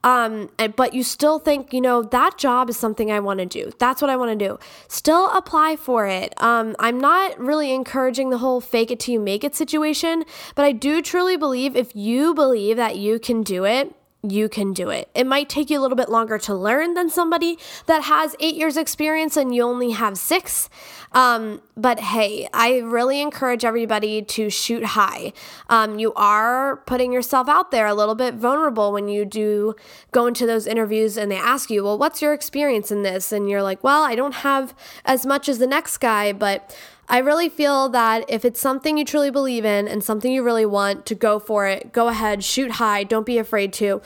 um, 0.05 0.49
but 0.75 0.95
you 0.95 1.03
still 1.03 1.39
think, 1.39 1.75
you 1.75 1.83
know, 1.83 2.03
that 2.03 2.39
job 2.39 2.71
is 2.71 2.79
something 2.79 3.13
I 3.13 3.21
want 3.21 3.41
to 3.41 3.47
do. 3.47 3.73
That's 3.79 4.01
what 4.01 4.11
I 4.11 4.17
want 4.17 4.37
to 4.37 4.49
do. 4.49 4.59
Still 4.89 5.31
apply 5.31 5.77
for 5.77 6.07
it. 6.07 6.33
Um, 6.43 6.75
I'm 6.79 6.99
not 6.99 7.39
really 7.39 7.73
encouraging 7.73 8.31
the 8.31 8.39
whole 8.39 8.63
fake 8.63 8.91
it 8.91 8.99
till 8.99 9.13
you 9.13 9.21
make 9.21 9.45
it 9.45 9.55
situation, 9.55 10.25
but 10.55 10.65
I 10.65 10.73
do 10.73 11.03
truly 11.03 11.37
believe 11.37 11.77
if 11.77 11.95
you 11.95 12.35
believe 12.35 12.79
that 12.79 12.97
you 12.97 13.19
can 13.19 13.43
do 13.43 13.65
it, 13.65 13.95
you 14.23 14.49
can 14.49 14.73
do 14.73 14.89
it. 14.89 15.11
It 15.15 15.27
might 15.27 15.49
take 15.49 15.69
you 15.69 15.81
a 15.81 15.83
little 15.83 15.97
bit 15.97 16.09
longer 16.09 16.39
to 16.39 16.55
learn 16.55 16.95
than 16.95 17.11
somebody 17.11 17.59
that 17.87 18.05
has 18.05 18.37
eight 18.39 18.55
years 18.55 18.77
experience 18.77 19.37
and 19.37 19.53
you 19.55 19.63
only 19.63 19.91
have 19.91 20.17
six. 20.17 20.71
Um, 21.11 21.61
but 21.77 21.99
hey, 21.99 22.49
I 22.55 22.79
really 22.79 23.21
encourage 23.21 23.65
everybody 23.65 24.23
to 24.23 24.49
shoot 24.49 24.85
high. 24.85 25.33
Um, 25.69 25.99
you 25.99 26.13
are 26.15 26.77
putting 26.87 27.13
yourself 27.13 27.49
out 27.49 27.73
there 27.73 27.87
a 27.87 27.95
little 27.95 28.15
bit 28.15 28.35
vulnerable 28.35 28.93
when 28.93 29.09
you 29.09 29.25
do 29.25 29.75
go 30.13 30.27
into 30.27 30.47
those 30.47 30.67
interviews 30.67 31.17
and 31.17 31.31
they 31.31 31.37
ask 31.37 31.69
you, 31.69 31.83
well, 31.83 31.99
what's 31.99 32.23
your 32.23 32.33
experience 32.33 32.93
in 32.93 33.03
this? 33.03 33.33
And 33.33 33.51
you're 33.51 33.63
like, 33.63 33.83
well, 33.83 34.05
I 34.05 34.15
don't 34.15 34.37
have 34.37 34.75
as 35.05 35.27
much 35.27 35.49
as 35.49 35.59
the 35.59 35.67
next 35.67 35.99
guy, 35.99 36.33
but 36.33 36.77
I 37.13 37.19
really 37.19 37.51
feel 37.51 37.91
that 37.91 38.25
if 38.29 38.43
it's 38.43 38.59
something 38.59 38.97
you 38.97 39.05
truly 39.05 39.31
believe 39.31 39.67
in 39.67 39.87
and 39.87 40.03
something 40.03 40.33
you 40.33 40.43
really 40.43 40.65
want 40.65 41.05
to 41.05 41.15
go 41.15 41.39
for 41.39 41.67
it, 41.67 41.93
go 41.93 42.09
ahead, 42.09 42.43
shoot 42.43 42.71
high, 42.71 43.05
don't 43.05 43.27
be 43.27 43.37
afraid 43.37 43.75
to. 43.75 44.01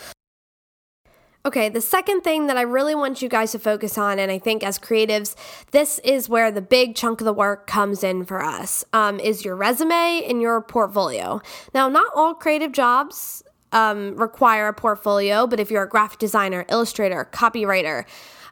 Okay, 1.45 1.69
the 1.69 1.81
second 1.81 2.23
thing 2.23 2.49
that 2.49 2.57
I 2.57 2.63
really 2.63 2.97
want 2.97 3.23
you 3.23 3.29
guys 3.29 3.53
to 3.53 3.61
focus 3.61 3.97
on, 3.97 4.19
and 4.19 4.33
I 4.33 4.41
think 4.41 4.65
as 4.65 4.77
creatives, 4.81 5.37
this 5.71 6.01
is 6.01 6.29
where 6.29 6.51
the 6.51 6.61
big 6.61 6.97
chunk 6.97 7.21
of 7.21 7.27
the 7.27 7.33
work 7.33 7.69
comes 7.69 8.03
in 8.03 8.25
for 8.25 8.43
us, 8.43 8.85
um, 8.93 9.21
is 9.21 9.45
your 9.45 9.55
resume 9.55 10.25
and 10.29 10.43
your 10.43 10.61
portfolio. 10.61 11.41
Now, 11.73 11.89
not 11.89 12.11
all 12.17 12.35
creative 12.35 12.73
jobs 12.73 13.45
um, 13.71 14.17
require 14.17 14.67
a 14.67 14.75
portfolio, 14.75 15.47
but 15.47 15.61
if 15.61 15.71
you're 15.71 15.85
a 15.85 15.89
graphic 15.89 16.19
designer, 16.19 16.67
illustrator, 16.69 17.29
copywriter, 17.33 18.05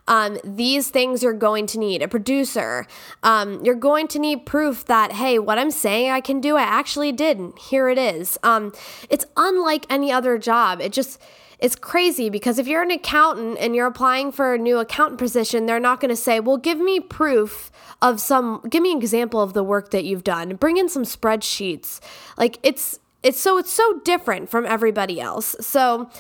um, 0.06 0.38
these 0.44 0.88
things 0.88 1.22
you're 1.22 1.32
going 1.32 1.66
to 1.68 1.78
need 1.78 2.02
a 2.02 2.08
producer. 2.08 2.86
Um, 3.22 3.64
you're 3.64 3.74
going 3.74 4.08
to 4.08 4.18
need 4.18 4.46
proof 4.46 4.84
that, 4.86 5.12
hey, 5.12 5.38
what 5.38 5.58
I'm 5.58 5.70
saying 5.70 6.10
I 6.10 6.20
can 6.20 6.40
do, 6.40 6.56
I 6.56 6.62
actually 6.62 7.12
did. 7.12 7.40
Here 7.58 7.88
it 7.88 7.98
is. 7.98 8.38
Um, 8.42 8.72
it's 9.08 9.26
unlike 9.36 9.86
any 9.88 10.12
other 10.12 10.36
job. 10.38 10.80
It 10.80 10.92
just, 10.92 11.20
it's 11.58 11.76
crazy 11.76 12.28
because 12.28 12.58
if 12.58 12.66
you're 12.66 12.82
an 12.82 12.90
accountant 12.90 13.58
and 13.58 13.74
you're 13.74 13.86
applying 13.86 14.32
for 14.32 14.54
a 14.54 14.58
new 14.58 14.78
accountant 14.78 15.18
position, 15.18 15.66
they're 15.66 15.80
not 15.80 16.00
going 16.00 16.10
to 16.10 16.16
say, 16.16 16.40
well, 16.40 16.58
give 16.58 16.78
me 16.78 17.00
proof 17.00 17.70
of 18.02 18.20
some, 18.20 18.60
give 18.68 18.82
me 18.82 18.92
an 18.92 18.98
example 18.98 19.40
of 19.40 19.54
the 19.54 19.64
work 19.64 19.90
that 19.90 20.04
you've 20.04 20.24
done. 20.24 20.56
Bring 20.56 20.76
in 20.76 20.88
some 20.88 21.04
spreadsheets. 21.04 22.00
Like 22.36 22.58
it's, 22.62 22.98
it's 23.22 23.40
so, 23.40 23.56
it's 23.56 23.72
so 23.72 24.00
different 24.04 24.50
from 24.50 24.66
everybody 24.66 25.18
else. 25.18 25.56
So, 25.60 26.10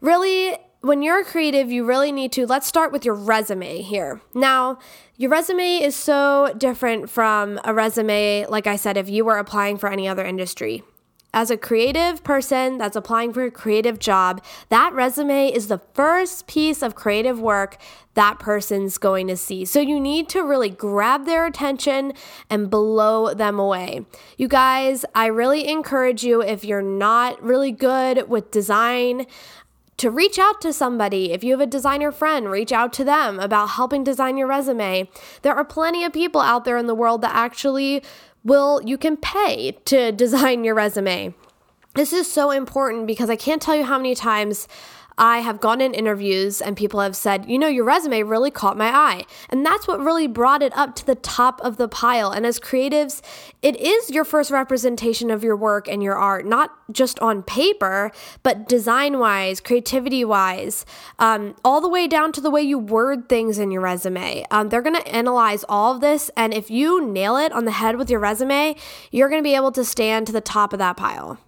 really, 0.00 0.56
when 0.84 1.02
you're 1.02 1.20
a 1.20 1.24
creative, 1.24 1.72
you 1.72 1.82
really 1.84 2.12
need 2.12 2.30
to. 2.32 2.46
Let's 2.46 2.66
start 2.66 2.92
with 2.92 3.06
your 3.06 3.14
resume 3.14 3.80
here. 3.80 4.20
Now, 4.34 4.78
your 5.16 5.30
resume 5.30 5.82
is 5.82 5.96
so 5.96 6.54
different 6.58 7.08
from 7.08 7.58
a 7.64 7.72
resume, 7.72 8.44
like 8.50 8.66
I 8.66 8.76
said, 8.76 8.98
if 8.98 9.08
you 9.08 9.24
were 9.24 9.38
applying 9.38 9.78
for 9.78 9.90
any 9.90 10.06
other 10.06 10.26
industry 10.26 10.82
as 11.32 11.50
a 11.50 11.56
creative 11.56 12.22
person 12.22 12.78
that's 12.78 12.96
applying 12.96 13.32
for 13.32 13.44
a 13.44 13.50
creative 13.50 13.98
job, 13.98 14.42
that 14.68 14.92
resume 14.92 15.48
is 15.48 15.66
the 15.66 15.80
first 15.92 16.46
piece 16.46 16.80
of 16.80 16.94
creative 16.94 17.40
work 17.40 17.76
that 18.14 18.38
person's 18.38 18.96
going 18.98 19.26
to 19.26 19.36
see. 19.36 19.64
So 19.64 19.80
you 19.80 19.98
need 19.98 20.28
to 20.28 20.42
really 20.42 20.68
grab 20.68 21.26
their 21.26 21.46
attention 21.46 22.12
and 22.48 22.70
blow 22.70 23.34
them 23.34 23.58
away. 23.58 24.06
You 24.38 24.46
guys, 24.46 25.04
I 25.14 25.26
really 25.26 25.66
encourage 25.66 26.22
you 26.22 26.40
if 26.40 26.64
you're 26.64 26.82
not 26.82 27.42
really 27.42 27.72
good 27.72 28.28
with 28.28 28.52
design, 28.52 29.26
to 29.96 30.10
reach 30.10 30.38
out 30.38 30.60
to 30.62 30.72
somebody. 30.72 31.32
If 31.32 31.44
you 31.44 31.52
have 31.52 31.60
a 31.60 31.66
designer 31.66 32.10
friend, 32.12 32.50
reach 32.50 32.72
out 32.72 32.92
to 32.94 33.04
them 33.04 33.38
about 33.38 33.70
helping 33.70 34.04
design 34.04 34.36
your 34.36 34.46
resume. 34.46 35.08
There 35.42 35.54
are 35.54 35.64
plenty 35.64 36.04
of 36.04 36.12
people 36.12 36.40
out 36.40 36.64
there 36.64 36.76
in 36.76 36.86
the 36.86 36.94
world 36.94 37.22
that 37.22 37.34
actually 37.34 38.02
will 38.44 38.80
you 38.84 38.98
can 38.98 39.16
pay 39.16 39.72
to 39.86 40.12
design 40.24 40.64
your 40.64 40.74
resume. 40.74 41.34
This 41.94 42.12
is 42.12 42.30
so 42.30 42.50
important 42.50 43.06
because 43.06 43.30
I 43.30 43.36
can't 43.36 43.62
tell 43.62 43.76
you 43.76 43.84
how 43.84 43.98
many 43.98 44.16
times 44.16 44.66
I 45.16 45.38
have 45.38 45.60
gone 45.60 45.80
in 45.80 45.94
interviews 45.94 46.60
and 46.60 46.76
people 46.76 47.00
have 47.00 47.14
said, 47.14 47.48
you 47.48 47.58
know, 47.58 47.68
your 47.68 47.84
resume 47.84 48.22
really 48.22 48.50
caught 48.50 48.76
my 48.76 48.88
eye. 48.88 49.24
And 49.48 49.64
that's 49.64 49.86
what 49.86 50.00
really 50.00 50.26
brought 50.26 50.62
it 50.62 50.76
up 50.76 50.96
to 50.96 51.06
the 51.06 51.14
top 51.14 51.60
of 51.60 51.76
the 51.76 51.88
pile. 51.88 52.30
And 52.30 52.44
as 52.44 52.58
creatives, 52.58 53.22
it 53.62 53.76
is 53.76 54.10
your 54.10 54.24
first 54.24 54.50
representation 54.50 55.30
of 55.30 55.44
your 55.44 55.56
work 55.56 55.88
and 55.88 56.02
your 56.02 56.16
art, 56.16 56.46
not 56.46 56.70
just 56.90 57.18
on 57.20 57.42
paper, 57.42 58.10
but 58.42 58.68
design 58.68 59.18
wise, 59.18 59.60
creativity 59.60 60.24
wise, 60.24 60.84
um, 61.18 61.54
all 61.64 61.80
the 61.80 61.88
way 61.88 62.08
down 62.08 62.32
to 62.32 62.40
the 62.40 62.50
way 62.50 62.62
you 62.62 62.78
word 62.78 63.28
things 63.28 63.58
in 63.58 63.70
your 63.70 63.82
resume. 63.82 64.44
Um, 64.50 64.68
they're 64.68 64.82
going 64.82 65.00
to 65.00 65.08
analyze 65.08 65.64
all 65.68 65.94
of 65.94 66.00
this. 66.00 66.30
And 66.36 66.52
if 66.52 66.70
you 66.70 67.06
nail 67.06 67.36
it 67.36 67.52
on 67.52 67.64
the 67.64 67.70
head 67.70 67.96
with 67.96 68.10
your 68.10 68.20
resume, 68.20 68.74
you're 69.12 69.28
going 69.28 69.42
to 69.42 69.48
be 69.48 69.54
able 69.54 69.72
to 69.72 69.84
stand 69.84 70.26
to 70.26 70.32
the 70.32 70.40
top 70.40 70.72
of 70.72 70.80
that 70.80 70.96
pile. 70.96 71.38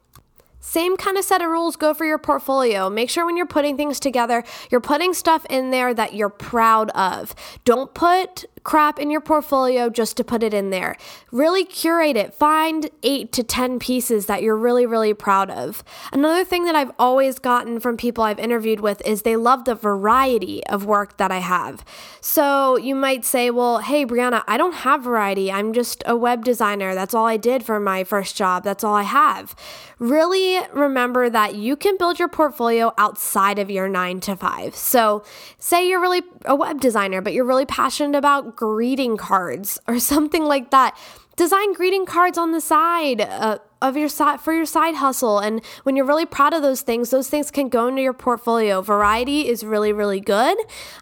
Same 0.66 0.96
kind 0.96 1.16
of 1.16 1.24
set 1.24 1.40
of 1.42 1.48
rules 1.48 1.76
go 1.76 1.94
for 1.94 2.04
your 2.04 2.18
portfolio. 2.18 2.90
Make 2.90 3.08
sure 3.08 3.24
when 3.24 3.36
you're 3.36 3.46
putting 3.46 3.76
things 3.76 4.00
together, 4.00 4.42
you're 4.68 4.80
putting 4.80 5.14
stuff 5.14 5.46
in 5.48 5.70
there 5.70 5.94
that 5.94 6.14
you're 6.14 6.28
proud 6.28 6.90
of. 6.90 7.36
Don't 7.64 7.94
put 7.94 8.46
crap 8.66 8.98
in 8.98 9.12
your 9.12 9.20
portfolio 9.20 9.88
just 9.88 10.16
to 10.16 10.24
put 10.24 10.42
it 10.42 10.52
in 10.52 10.70
there. 10.70 10.96
Really 11.30 11.64
curate 11.64 12.16
it. 12.16 12.34
Find 12.34 12.90
eight 13.04 13.30
to 13.30 13.44
10 13.44 13.78
pieces 13.78 14.26
that 14.26 14.42
you're 14.42 14.56
really, 14.56 14.84
really 14.84 15.14
proud 15.14 15.50
of. 15.50 15.84
Another 16.12 16.44
thing 16.44 16.64
that 16.64 16.74
I've 16.74 16.90
always 16.98 17.38
gotten 17.38 17.78
from 17.78 17.96
people 17.96 18.24
I've 18.24 18.40
interviewed 18.40 18.80
with 18.80 19.00
is 19.06 19.22
they 19.22 19.36
love 19.36 19.66
the 19.66 19.76
variety 19.76 20.66
of 20.66 20.84
work 20.84 21.16
that 21.18 21.30
I 21.30 21.38
have. 21.38 21.84
So 22.20 22.76
you 22.76 22.96
might 22.96 23.24
say, 23.24 23.50
well, 23.50 23.78
hey, 23.78 24.04
Brianna, 24.04 24.42
I 24.48 24.56
don't 24.56 24.74
have 24.74 25.04
variety. 25.04 25.52
I'm 25.52 25.72
just 25.72 26.02
a 26.04 26.16
web 26.16 26.44
designer. 26.44 26.92
That's 26.92 27.14
all 27.14 27.26
I 27.26 27.36
did 27.36 27.62
for 27.64 27.78
my 27.78 28.02
first 28.02 28.36
job. 28.36 28.64
That's 28.64 28.82
all 28.82 28.96
I 28.96 29.04
have. 29.04 29.54
Really 29.98 30.60
remember 30.74 31.30
that 31.30 31.54
you 31.54 31.76
can 31.76 31.96
build 31.96 32.18
your 32.18 32.28
portfolio 32.28 32.92
outside 32.98 33.58
of 33.58 33.70
your 33.70 33.88
nine 33.88 34.20
to 34.20 34.36
five. 34.36 34.74
So 34.74 35.22
say 35.58 35.88
you're 35.88 36.00
really 36.00 36.22
a 36.44 36.54
web 36.54 36.80
designer, 36.80 37.22
but 37.22 37.32
you're 37.32 37.46
really 37.46 37.64
passionate 37.64 38.18
about 38.18 38.55
greeting 38.56 39.16
cards 39.16 39.78
or 39.88 39.98
something 39.98 40.44
like 40.44 40.70
that. 40.70 40.96
Design 41.36 41.74
greeting 41.74 42.06
cards 42.06 42.38
on 42.38 42.52
the 42.52 42.62
side 42.62 43.20
uh, 43.20 43.58
of 43.82 43.94
your 43.94 44.08
side 44.08 44.40
for 44.40 44.54
your 44.54 44.64
side 44.64 44.94
hustle. 44.94 45.38
And 45.38 45.62
when 45.82 45.94
you're 45.94 46.06
really 46.06 46.24
proud 46.24 46.54
of 46.54 46.62
those 46.62 46.80
things, 46.80 47.10
those 47.10 47.28
things 47.28 47.50
can 47.50 47.68
go 47.68 47.88
into 47.88 48.00
your 48.00 48.14
portfolio. 48.14 48.80
Variety 48.80 49.46
is 49.46 49.62
really, 49.62 49.92
really 49.92 50.18
good. 50.18 50.56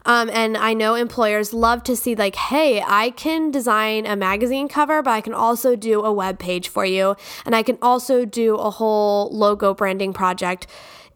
Um, 0.05 0.29
and 0.31 0.57
I 0.57 0.75
know 0.75 0.97
employers 0.97 1.55
love 1.55 1.85
to 1.85 1.95
see, 1.95 2.17
like, 2.17 2.35
hey, 2.35 2.83
I 2.85 3.11
can 3.11 3.53
design 3.53 4.07
a 4.07 4.17
magazine 4.17 4.67
cover, 4.67 5.03
but 5.03 5.13
I 5.13 5.21
can 5.21 5.35
also 5.35 5.77
do 5.77 6.03
a 6.03 6.13
web 6.13 6.41
page 6.41 6.69
for 6.69 6.85
you. 6.85 7.15
And 7.47 7.55
I 7.55 7.63
can 7.63 7.79
also 7.81 8.25
do 8.25 8.57
a 8.57 8.71
whole 8.71 9.31
logo 9.31 9.73
branding 9.73 10.13
project. 10.13 10.67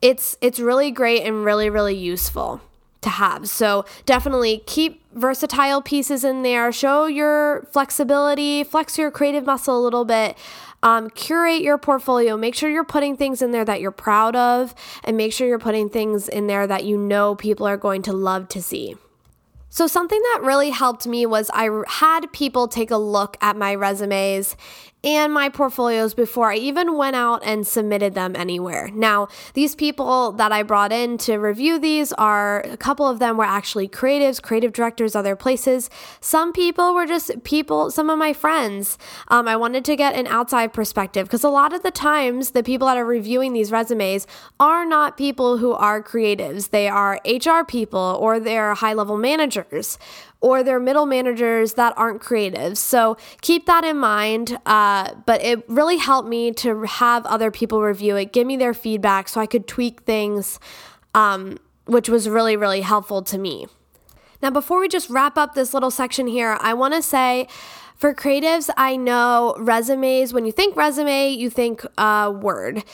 It's 0.01 0.37
it's 0.41 0.61
really 0.61 0.93
great 0.93 1.25
and 1.25 1.45
really, 1.45 1.71
really 1.71 1.97
useful 1.97 2.61
to 3.01 3.09
have. 3.09 3.49
So 3.49 3.85
definitely 4.07 4.63
keep 4.67 5.03
versatile 5.15 5.83
pieces 5.83 6.25
in 6.25 6.43
there. 6.43 6.73
Show 6.73 7.07
your 7.07 7.63
flexibility, 7.73 8.65
flex 8.65 8.99
your 8.99 9.11
creative 9.11 9.47
muscle 9.47 9.79
a 9.79 9.83
little 9.83 10.05
bit. 10.05 10.37
Um, 10.83 11.11
curate 11.11 11.63
your 11.63 11.77
portfolio. 11.77 12.37
Make 12.37 12.55
sure 12.55 12.71
you're 12.71 12.85
putting 12.85 13.17
things 13.17 13.43
in 13.43 13.51
there 13.51 13.65
that 13.65 13.81
you're 13.81 13.91
proud 13.91 14.37
of, 14.37 14.77
and 15.03 15.17
make 15.17 15.33
sure 15.33 15.49
you're 15.49 15.59
putting 15.59 15.89
things 15.91 16.29
in 16.29 16.47
there 16.47 16.69
that 16.69 16.85
you 16.85 16.97
know 16.97 17.35
people 17.35 17.67
are 17.67 17.77
going 17.77 18.03
to 18.03 18.13
love 18.13 18.49
to 18.51 18.63
see. 18.63 18.95
So, 19.71 19.87
something 19.87 20.21
that 20.21 20.41
really 20.43 20.71
helped 20.71 21.07
me 21.07 21.27
was 21.27 21.51
I 21.53 21.69
had 21.89 22.33
people 22.33 22.69
take 22.69 22.93
a 22.93 22.97
look 22.97 23.37
at 23.41 23.57
my 23.57 23.75
resumes 23.75 24.57
and 25.05 25.33
my 25.33 25.49
portfolios 25.49 26.13
before 26.13 26.51
I 26.51 26.57
even 26.57 26.97
went 26.97 27.15
out 27.15 27.41
and 27.45 27.67
submitted 27.67 28.15
them 28.15 28.35
anywhere. 28.35 28.91
Now, 28.93 29.29
these 29.55 29.75
people 29.75 30.33
that 30.33 30.51
I 30.51 30.63
brought 30.63 30.93
in 30.93 31.19
to 31.19 31.37
review 31.37 31.79
these 31.79 32.13
are 32.15 32.61
a 32.63 32.77
couple 32.77 33.07
of 33.07 33.19
them 33.21 33.37
were 33.37 33.45
actually 33.45 33.89
creatives, 33.89 34.43
creative 34.43 34.73
directors, 34.73 35.15
other 35.15 35.37
places. 35.37 35.89
Some 36.21 36.53
people 36.53 36.95
were 36.95 37.07
just 37.07 37.45
people, 37.45 37.91
some 37.91 38.11
of 38.11 38.19
my 38.19 38.33
friends. 38.33 38.99
Um, 39.29 39.47
I 39.47 39.57
wanted 39.57 39.85
to 39.85 39.97
get 39.97 40.15
an 40.15 40.27
outside 40.27 40.73
perspective 40.73 41.27
because 41.27 41.45
a 41.45 41.49
lot 41.49 41.73
of 41.73 41.83
the 41.83 41.91
times 41.91 42.51
the 42.51 42.63
people 42.63 42.89
that 42.89 42.97
are 42.97 43.05
reviewing 43.05 43.53
these 43.53 43.71
resumes 43.71 44.27
are 44.59 44.85
not 44.85 45.17
people 45.17 45.59
who 45.59 45.73
are 45.73 46.03
creatives. 46.03 46.71
They 46.71 46.89
are 46.89 47.21
HR 47.25 47.65
people 47.65 48.19
or 48.21 48.41
they're 48.41 48.75
high 48.75 48.95
level 48.95 49.17
managers 49.17 49.99
or 50.41 50.63
they're 50.63 50.81
middle 50.81 51.07
managers 51.07 51.75
that 51.75 51.93
aren't 51.97 52.21
creative. 52.21 52.79
So 52.79 53.17
keep 53.41 53.67
that 53.67 53.85
in 53.85 53.97
mind. 53.97 54.59
Uh, 54.67 55.15
but 55.27 55.43
it 55.43 55.69
really 55.69 55.97
helped 55.97 56.29
me 56.29 56.53
to 56.53 56.83
have 56.83 57.27
other 57.27 57.51
people 57.51 57.83
review 57.83 58.17
it, 58.17 58.33
give 58.33 58.47
me 58.47 58.57
their 58.57 58.75
feedback 58.75 59.29
so 59.29 59.41
I 59.41 59.47
could 59.47 59.67
tweak 59.67 60.03
things, 60.03 60.61
um, 61.15 61.59
which 61.87 62.09
was 62.09 62.29
really, 62.29 62.57
really 62.57 62.83
helpful 62.83 63.23
to 63.23 63.39
me. 63.39 63.67
Now, 64.41 64.51
before 64.51 64.79
we 64.79 64.89
just 64.89 65.11
wrap 65.11 65.37
up 65.37 65.55
this 65.55 65.75
little 65.75 65.91
section 65.91 66.29
here, 66.29 66.57
I 66.61 66.73
want 66.75 66.95
to 66.95 67.03
say, 67.03 67.49
for 67.97 68.15
creatives, 68.15 68.71
I 68.77 68.97
know 68.97 69.57
resumes, 69.59 70.33
when 70.33 70.47
you 70.47 70.53
think 70.53 70.77
resume, 70.77 71.31
you 71.31 71.51
think 71.51 71.85
uh, 71.99 72.33
Word 72.33 72.85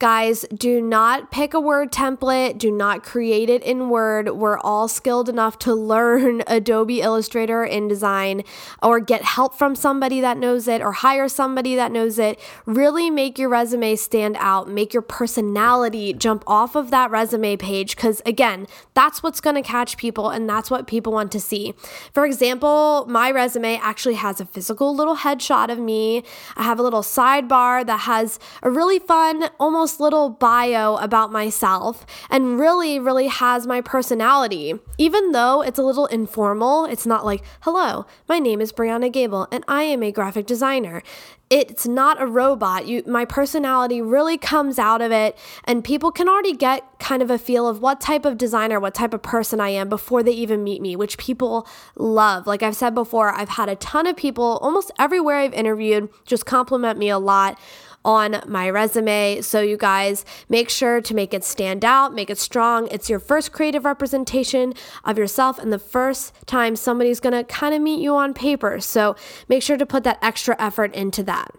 Guys, 0.00 0.46
do 0.54 0.80
not 0.80 1.30
pick 1.30 1.52
a 1.52 1.60
word 1.60 1.92
template. 1.92 2.56
Do 2.56 2.72
not 2.72 3.02
create 3.02 3.50
it 3.50 3.62
in 3.62 3.90
Word. 3.90 4.30
We're 4.30 4.58
all 4.58 4.88
skilled 4.88 5.28
enough 5.28 5.58
to 5.58 5.74
learn 5.74 6.42
Adobe 6.46 7.02
Illustrator, 7.02 7.68
InDesign, 7.70 8.46
or 8.82 8.98
get 8.98 9.22
help 9.22 9.54
from 9.54 9.74
somebody 9.74 10.22
that 10.22 10.38
knows 10.38 10.66
it, 10.68 10.80
or 10.80 10.92
hire 10.92 11.28
somebody 11.28 11.76
that 11.76 11.92
knows 11.92 12.18
it. 12.18 12.40
Really 12.64 13.10
make 13.10 13.38
your 13.38 13.50
resume 13.50 13.94
stand 13.94 14.38
out. 14.38 14.70
Make 14.70 14.94
your 14.94 15.02
personality 15.02 16.14
jump 16.14 16.44
off 16.46 16.74
of 16.74 16.90
that 16.90 17.10
resume 17.10 17.58
page 17.58 17.94
because, 17.94 18.22
again, 18.24 18.66
that's 18.94 19.22
what's 19.22 19.42
going 19.42 19.56
to 19.56 19.62
catch 19.62 19.98
people 19.98 20.30
and 20.30 20.48
that's 20.48 20.70
what 20.70 20.86
people 20.86 21.12
want 21.12 21.30
to 21.32 21.40
see. 21.40 21.74
For 22.14 22.24
example, 22.24 23.04
my 23.06 23.30
resume 23.30 23.76
actually 23.76 24.14
has 24.14 24.40
a 24.40 24.46
physical 24.46 24.96
little 24.96 25.18
headshot 25.18 25.70
of 25.70 25.78
me. 25.78 26.24
I 26.56 26.62
have 26.62 26.78
a 26.78 26.82
little 26.82 27.02
sidebar 27.02 27.84
that 27.84 28.00
has 28.00 28.38
a 28.62 28.70
really 28.70 28.98
fun, 28.98 29.50
almost 29.60 29.89
little 29.98 30.28
bio 30.30 30.96
about 30.96 31.32
myself 31.32 32.06
and 32.30 32.60
really, 32.60 33.00
really 33.00 33.26
has 33.26 33.66
my 33.66 33.80
personality. 33.80 34.74
Even 34.98 35.32
though 35.32 35.62
it's 35.62 35.78
a 35.78 35.82
little 35.82 36.06
informal, 36.06 36.84
it's 36.84 37.06
not 37.06 37.24
like, 37.24 37.42
hello, 37.62 38.06
my 38.28 38.38
name 38.38 38.60
is 38.60 38.72
Brianna 38.72 39.10
Gable 39.10 39.48
and 39.50 39.64
I 39.66 39.82
am 39.82 40.02
a 40.02 40.12
graphic 40.12 40.46
designer 40.46 41.02
it's 41.50 41.84
not 41.84 42.22
a 42.22 42.26
robot. 42.26 42.86
You, 42.86 43.02
my 43.08 43.24
personality 43.24 44.00
really 44.00 44.38
comes 44.38 44.78
out 44.78 45.02
of 45.02 45.10
it, 45.10 45.36
and 45.64 45.82
people 45.82 46.12
can 46.12 46.28
already 46.28 46.54
get 46.54 46.84
kind 47.00 47.22
of 47.22 47.30
a 47.30 47.38
feel 47.38 47.66
of 47.66 47.82
what 47.82 48.00
type 48.00 48.24
of 48.24 48.38
designer, 48.38 48.78
what 48.78 48.94
type 48.94 49.12
of 49.12 49.22
person 49.22 49.60
I 49.60 49.70
am 49.70 49.88
before 49.88 50.22
they 50.22 50.30
even 50.30 50.62
meet 50.62 50.80
me, 50.80 50.94
which 50.94 51.18
people 51.18 51.66
love. 51.96 52.46
Like 52.46 52.62
I've 52.62 52.76
said 52.76 52.94
before, 52.94 53.30
I've 53.30 53.48
had 53.48 53.68
a 53.68 53.74
ton 53.76 54.06
of 54.06 54.16
people, 54.16 54.60
almost 54.62 54.92
everywhere 54.96 55.38
I've 55.38 55.52
interviewed, 55.52 56.08
just 56.24 56.46
compliment 56.46 56.98
me 57.00 57.08
a 57.08 57.18
lot 57.18 57.58
on 58.04 58.42
my 58.46 58.68
resume. 58.70 59.40
So, 59.42 59.60
you 59.60 59.76
guys 59.76 60.24
make 60.48 60.70
sure 60.70 61.00
to 61.00 61.14
make 61.14 61.34
it 61.34 61.44
stand 61.44 61.84
out, 61.84 62.14
make 62.14 62.30
it 62.30 62.38
strong. 62.38 62.88
It's 62.90 63.10
your 63.10 63.18
first 63.18 63.52
creative 63.52 63.84
representation 63.84 64.74
of 65.04 65.18
yourself 65.18 65.58
and 65.58 65.72
the 65.72 65.78
first 65.78 66.34
time 66.46 66.76
somebody's 66.76 67.20
gonna 67.20 67.44
kind 67.44 67.74
of 67.74 67.82
meet 67.82 68.00
you 68.00 68.14
on 68.16 68.34
paper. 68.34 68.80
So, 68.80 69.16
make 69.48 69.62
sure 69.62 69.76
to 69.76 69.86
put 69.86 70.04
that 70.04 70.18
extra 70.22 70.56
effort 70.58 70.94
into 70.94 71.22
that. 71.24 71.54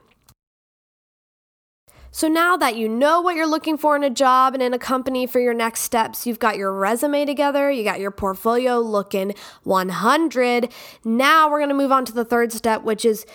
So 2.13 2.27
now 2.27 2.57
that 2.57 2.75
you 2.75 2.89
know 2.89 3.21
what 3.21 3.36
you're 3.36 3.48
looking 3.48 3.77
for 3.77 3.95
in 3.95 4.03
a 4.03 4.10
job 4.10 4.53
and 4.53 4.62
in 4.62 4.74
a 4.74 4.79
company 4.79 5.25
for 5.25 5.39
your 5.39 5.53
next 5.53 5.79
steps, 5.81 6.27
you've 6.27 6.39
got 6.39 6.57
your 6.57 6.74
resume 6.74 7.24
together, 7.24 7.71
you 7.71 7.86
got 7.86 8.01
your 8.01 8.12
portfolio 8.12 8.79
looking 8.79 9.33
100. 9.63 10.69
Now 11.05 11.50
we're 11.50 11.60
going 11.60 11.69
to 11.69 11.75
move 11.75 11.93
on 11.93 12.03
to 12.03 12.12
the 12.12 12.25
third 12.25 12.51
step, 12.51 12.83
which 12.83 13.05
is 13.05 13.25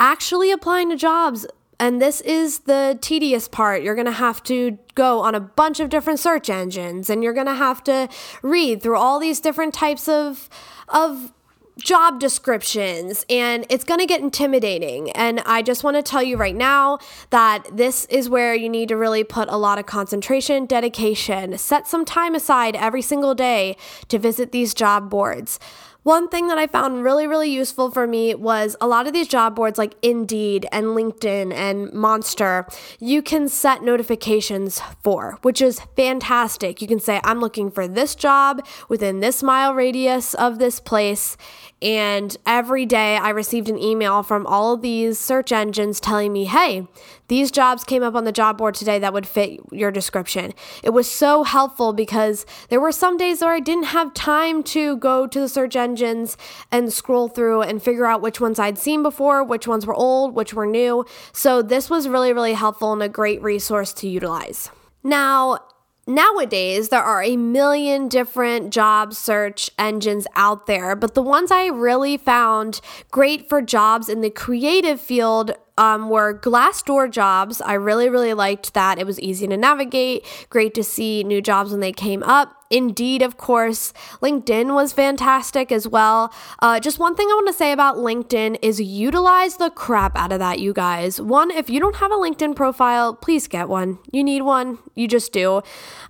actually 0.00 0.50
applying 0.50 0.88
to 0.88 0.96
jobs. 0.96 1.46
And 1.82 2.00
this 2.00 2.20
is 2.20 2.60
the 2.60 2.96
tedious 3.00 3.48
part. 3.48 3.82
You're 3.82 3.96
going 3.96 4.06
to 4.06 4.12
have 4.12 4.40
to 4.44 4.78
go 4.94 5.18
on 5.18 5.34
a 5.34 5.40
bunch 5.40 5.80
of 5.80 5.88
different 5.88 6.20
search 6.20 6.48
engines 6.48 7.10
and 7.10 7.24
you're 7.24 7.32
going 7.32 7.48
to 7.48 7.56
have 7.56 7.82
to 7.82 8.08
read 8.40 8.80
through 8.80 8.96
all 8.96 9.18
these 9.18 9.40
different 9.40 9.74
types 9.74 10.08
of 10.08 10.48
of 10.90 11.32
job 11.78 12.20
descriptions 12.20 13.26
and 13.28 13.66
it's 13.68 13.82
going 13.82 13.98
to 13.98 14.06
get 14.06 14.20
intimidating. 14.20 15.10
And 15.10 15.40
I 15.40 15.62
just 15.62 15.82
want 15.82 15.96
to 15.96 16.02
tell 16.02 16.22
you 16.22 16.36
right 16.36 16.54
now 16.54 16.98
that 17.30 17.66
this 17.72 18.04
is 18.04 18.28
where 18.28 18.54
you 18.54 18.68
need 18.68 18.88
to 18.90 18.96
really 18.96 19.24
put 19.24 19.48
a 19.48 19.56
lot 19.56 19.80
of 19.80 19.86
concentration, 19.86 20.66
dedication, 20.66 21.58
set 21.58 21.88
some 21.88 22.04
time 22.04 22.36
aside 22.36 22.76
every 22.76 23.02
single 23.02 23.34
day 23.34 23.76
to 24.06 24.20
visit 24.20 24.52
these 24.52 24.72
job 24.72 25.10
boards. 25.10 25.58
One 26.02 26.28
thing 26.28 26.48
that 26.48 26.58
I 26.58 26.66
found 26.66 27.04
really, 27.04 27.28
really 27.28 27.50
useful 27.50 27.92
for 27.92 28.08
me 28.08 28.34
was 28.34 28.74
a 28.80 28.88
lot 28.88 29.06
of 29.06 29.12
these 29.12 29.28
job 29.28 29.54
boards 29.54 29.78
like 29.78 29.94
Indeed 30.02 30.66
and 30.72 30.86
LinkedIn 30.86 31.54
and 31.54 31.92
Monster, 31.92 32.66
you 32.98 33.22
can 33.22 33.48
set 33.48 33.84
notifications 33.84 34.80
for, 35.04 35.38
which 35.42 35.62
is 35.62 35.80
fantastic. 35.94 36.82
You 36.82 36.88
can 36.88 36.98
say, 36.98 37.20
I'm 37.22 37.38
looking 37.38 37.70
for 37.70 37.86
this 37.86 38.16
job 38.16 38.66
within 38.88 39.20
this 39.20 39.44
mile 39.44 39.74
radius 39.74 40.34
of 40.34 40.58
this 40.58 40.80
place. 40.80 41.36
And 41.80 42.36
every 42.46 42.84
day 42.84 43.16
I 43.16 43.30
received 43.30 43.68
an 43.68 43.78
email 43.78 44.24
from 44.24 44.44
all 44.46 44.74
of 44.74 44.82
these 44.82 45.20
search 45.20 45.52
engines 45.52 46.00
telling 46.00 46.32
me, 46.32 46.46
hey, 46.46 46.88
these 47.32 47.50
jobs 47.50 47.82
came 47.82 48.02
up 48.02 48.14
on 48.14 48.24
the 48.24 48.30
job 48.30 48.58
board 48.58 48.74
today 48.74 48.98
that 48.98 49.14
would 49.14 49.26
fit 49.26 49.58
your 49.70 49.90
description. 49.90 50.52
It 50.82 50.90
was 50.90 51.10
so 51.10 51.44
helpful 51.44 51.94
because 51.94 52.44
there 52.68 52.78
were 52.78 52.92
some 52.92 53.16
days 53.16 53.40
where 53.40 53.54
I 53.54 53.58
didn't 53.58 53.84
have 53.84 54.12
time 54.12 54.62
to 54.64 54.98
go 54.98 55.26
to 55.26 55.40
the 55.40 55.48
search 55.48 55.74
engines 55.74 56.36
and 56.70 56.92
scroll 56.92 57.28
through 57.28 57.62
and 57.62 57.82
figure 57.82 58.04
out 58.04 58.20
which 58.20 58.38
ones 58.38 58.58
I'd 58.58 58.76
seen 58.76 59.02
before, 59.02 59.42
which 59.42 59.66
ones 59.66 59.86
were 59.86 59.94
old, 59.94 60.34
which 60.34 60.52
were 60.52 60.66
new. 60.66 61.06
So 61.32 61.62
this 61.62 61.88
was 61.88 62.06
really, 62.06 62.34
really 62.34 62.52
helpful 62.52 62.92
and 62.92 63.02
a 63.02 63.08
great 63.08 63.42
resource 63.42 63.94
to 63.94 64.08
utilize. 64.08 64.70
Now, 65.02 65.60
Nowadays, 66.04 66.88
there 66.88 67.00
are 67.00 67.22
a 67.22 67.36
million 67.36 68.08
different 68.08 68.72
job 68.72 69.14
search 69.14 69.70
engines 69.78 70.26
out 70.34 70.66
there, 70.66 70.96
but 70.96 71.14
the 71.14 71.22
ones 71.22 71.52
I 71.52 71.66
really 71.66 72.16
found 72.16 72.80
great 73.12 73.48
for 73.48 73.62
jobs 73.62 74.08
in 74.08 74.20
the 74.20 74.28
creative 74.28 75.00
field 75.00 75.52
um, 75.82 76.08
were 76.08 76.32
Glassdoor 76.38 77.10
jobs. 77.10 77.60
I 77.60 77.74
really, 77.74 78.08
really 78.08 78.34
liked 78.34 78.72
that. 78.74 79.00
It 79.00 79.06
was 79.06 79.18
easy 79.18 79.48
to 79.48 79.56
navigate, 79.56 80.24
great 80.48 80.74
to 80.74 80.84
see 80.84 81.24
new 81.24 81.42
jobs 81.42 81.72
when 81.72 81.80
they 81.80 81.90
came 81.90 82.22
up. 82.22 82.54
Indeed, 82.72 83.20
of 83.20 83.36
course. 83.36 83.92
LinkedIn 84.22 84.74
was 84.74 84.94
fantastic 84.94 85.70
as 85.70 85.86
well. 85.86 86.32
Uh, 86.60 86.80
just 86.80 86.98
one 86.98 87.14
thing 87.14 87.28
I 87.30 87.34
want 87.34 87.48
to 87.48 87.52
say 87.52 87.70
about 87.70 87.96
LinkedIn 87.96 88.58
is 88.62 88.80
utilize 88.80 89.58
the 89.58 89.68
crap 89.68 90.16
out 90.16 90.32
of 90.32 90.38
that, 90.38 90.58
you 90.58 90.72
guys. 90.72 91.20
One, 91.20 91.50
if 91.50 91.68
you 91.68 91.78
don't 91.80 91.96
have 91.96 92.10
a 92.10 92.16
LinkedIn 92.16 92.56
profile, 92.56 93.14
please 93.14 93.46
get 93.46 93.68
one. 93.68 93.98
You 94.10 94.24
need 94.24 94.40
one, 94.40 94.78
you 94.94 95.06
just 95.06 95.34
do. 95.34 95.60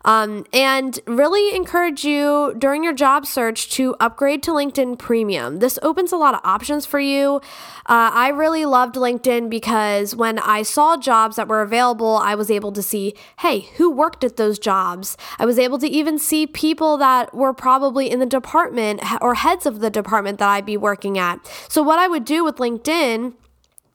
Um, 0.05 0.47
and 0.53 1.01
really 1.07 1.55
encourage 1.55 2.05
you 2.05 2.55
during 2.57 2.85
your 2.85 2.93
job 2.93 3.27
search 3.27 3.69
to 3.71 3.97
upgrade 3.99 4.45
to 4.45 4.53
LinkedIn 4.53 4.99
Premium. 5.01 5.59
This 5.59 5.81
opens 5.83 6.13
a 6.13 6.17
lot 6.17 6.35
of 6.35 6.41
options 6.45 6.87
for 6.87 7.01
you. 7.01 7.41
Uh, 7.87 8.11
I 8.15 8.29
really 8.29 8.65
loved 8.65 8.95
LinkedIn 8.95 9.51
because 9.51 10.15
when 10.15 10.39
I 10.39 10.63
saw 10.63 10.97
jobs 10.97 11.35
that 11.35 11.49
were 11.49 11.63
available, 11.63 12.17
I 12.17 12.37
was 12.37 12.53
able 12.53 12.71
to 12.73 12.83
see, 12.83 13.15
hey, 13.41 13.67
who 13.77 13.91
worked 13.91 14.23
at 14.23 14.37
those 14.37 14.61
jobs? 14.61 15.17
I 15.41 15.45
was 15.45 15.59
able 15.59 15.79
to 15.79 15.89
even 15.89 16.19
see 16.19 16.47
people 16.53 16.97
that 16.99 17.35
were 17.35 17.53
probably 17.53 18.11
in 18.11 18.19
the 18.19 18.27
department 18.27 19.01
or 19.21 19.35
heads 19.35 19.67
of 19.67 19.81
the 19.81 19.91
department 19.91 20.39
that 20.39 20.49
I'd 20.49 20.67
be 20.67 20.77
working 20.77 21.19
at. 21.19 21.39
So, 21.69 21.83
what 21.83 21.99
I 21.99 22.09
would 22.09 22.25
do 22.25 22.45
with 22.45 22.57
LinkedIn 22.57 23.35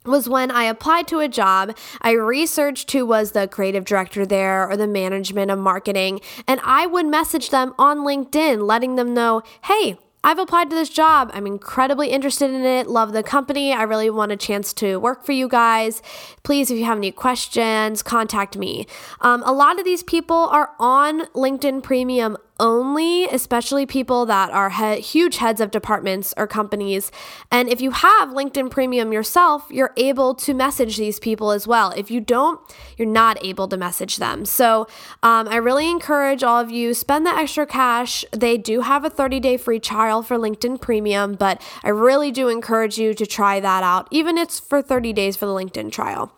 was 0.08 0.30
when 0.30 0.50
I 0.50 0.64
applied 0.64 1.08
to 1.10 1.20
a 1.20 1.28
job, 1.28 1.76
I 2.02 2.12
researched 2.12 2.92
who 2.92 3.06
was 3.06 3.32
the 3.32 3.48
creative 3.48 3.86
director 3.86 4.26
there 4.26 4.68
or 4.70 4.78
the 4.78 4.88
management 4.88 5.52
of 5.52 5.60
marketing, 5.60 6.22
and 6.48 6.60
I 6.64 6.86
would 6.86 7.06
message 7.06 7.50
them 7.50 7.74
on 7.78 8.00
LinkedIn, 8.00 8.66
letting 8.66 8.96
them 8.96 9.14
know, 9.14 9.44
hey, 9.66 9.98
I've 10.24 10.40
applied 10.40 10.70
to 10.72 10.76
this 10.76 10.90
job. 10.90 11.30
I'm 11.34 11.48
incredibly 11.48 12.10
interested 12.10 12.52
in 12.52 12.66
it. 12.66 12.88
Love 12.88 13.14
the 13.14 13.24
company. 13.24 13.72
I 13.72 13.84
really 13.84 14.10
want 14.10 14.32
a 14.32 14.36
chance 14.36 14.74
to 14.74 15.00
work 15.00 15.24
for 15.24 15.32
you 15.32 15.48
guys. 15.48 16.02
Please, 16.44 16.70
if 16.70 16.78
you 16.78 16.84
have 16.86 16.98
any 16.98 17.12
questions, 17.12 18.04
contact 18.04 18.58
me. 18.58 18.88
Um, 19.22 19.42
a 19.46 19.54
lot 19.54 19.80
of 19.80 19.86
these 19.86 20.04
people 20.04 20.36
are 20.36 20.72
on 20.80 21.28
LinkedIn 21.28 21.82
Premium 21.82 22.36
only, 22.60 23.26
especially 23.26 23.86
people 23.86 24.26
that 24.26 24.50
are 24.50 24.72
he- 24.72 25.02
huge 25.02 25.38
heads 25.38 25.62
of 25.62 25.70
departments 25.70 26.34
or 26.38 26.48
companies. 26.48 27.12
And 27.52 27.70
if 27.70 27.82
you 27.82 27.92
have 27.92 28.30
LinkedIn 28.30 28.72
Premium 28.72 29.14
yourself, 29.14 29.68
you're 29.70 29.94
able 29.98 30.34
to 30.36 30.54
message 30.54 30.98
these 30.98 31.20
people 31.20 31.52
as 31.52 31.68
well. 31.68 31.92
If 31.92 32.10
you 32.10 32.20
don't, 32.20 32.60
you're 32.98 33.08
not 33.08 33.38
able 33.46 33.68
to 33.68 33.78
message 33.78 34.18
them. 34.18 34.46
So 34.46 34.88
um, 35.22 35.48
I 35.48 35.58
really 35.58 35.90
encourage 35.92 36.44
all 36.44 36.60
of 36.60 36.72
you 36.72 36.96
spend 36.96 37.28
the 37.28 37.32
extra 37.32 37.68
cash. 37.68 38.26
They 38.32 38.58
do 38.58 38.82
have 38.82 39.06
a 39.06 39.10
30 39.10 39.40
day 39.40 39.58
free 39.58 39.80
trial 39.80 40.24
for 40.24 40.38
LinkedIn 40.38 40.82
Premium, 40.82 41.34
but 41.34 41.62
I 41.84 41.90
really 41.90 42.32
do 42.32 42.48
encourage 42.48 42.98
you 42.98 43.14
to 43.14 43.26
try 43.28 43.60
that 43.60 43.84
out, 43.84 44.08
even 44.10 44.38
if 44.38 44.48
it's 44.48 44.62
for 44.62 44.82
30 44.82 45.12
days 45.12 45.36
for 45.36 45.46
the 45.46 45.52
LinkedIn 45.52 45.92
trial. 45.92 46.32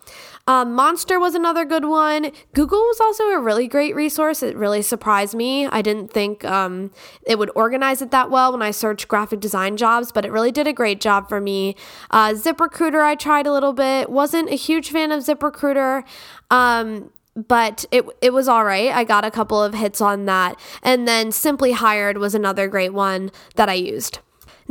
Um, 0.49 0.73
Monster 0.73 1.19
was 1.19 1.35
another 1.35 1.63
good 1.63 1.85
one. 1.85 2.31
Google 2.55 2.79
was 2.79 2.99
also 2.99 3.25
a 3.25 3.39
really 3.39 3.67
great 3.67 3.95
resource. 3.95 4.41
It 4.41 4.57
really 4.57 4.81
surprised 4.81 5.35
me. 5.35 5.67
I 5.67 5.83
didn't 5.83 6.11
think 6.11 6.43
um, 6.43 6.89
it 7.27 7.37
would 7.37 7.51
organize 7.53 8.01
it 8.01 8.09
that 8.09 8.31
well 8.31 8.51
when 8.51 8.63
I 8.63 8.71
searched 8.71 9.07
graphic 9.07 9.41
design 9.41 9.77
jobs, 9.77 10.11
but 10.11 10.25
it 10.25 10.31
really 10.31 10.51
did 10.51 10.65
a 10.65 10.73
great 10.73 11.01
job 11.01 11.29
for 11.29 11.39
me. 11.39 11.75
Uh, 12.09 12.29
ZipRecruiter, 12.29 13.03
I 13.03 13.13
tried 13.13 13.45
a 13.45 13.53
little 13.53 13.73
bit. 13.73 14.09
Wasn't 14.09 14.49
a 14.49 14.55
huge 14.55 14.89
fan 14.89 15.11
of 15.11 15.23
ZipRecruiter. 15.23 16.03
Um, 16.49 17.11
but 17.35 17.85
it 17.91 18.05
it 18.19 18.33
was 18.33 18.47
all 18.47 18.65
right. 18.65 18.91
I 18.91 19.03
got 19.03 19.23
a 19.23 19.29
couple 19.29 19.61
of 19.61 19.75
hits 19.75 20.01
on 20.01 20.25
that. 20.25 20.59
And 20.81 21.07
then 21.07 21.31
Simply 21.31 21.73
Hired 21.73 22.17
was 22.17 22.33
another 22.33 22.67
great 22.67 22.91
one 22.91 23.29
that 23.53 23.69
I 23.69 23.75
used. 23.75 24.17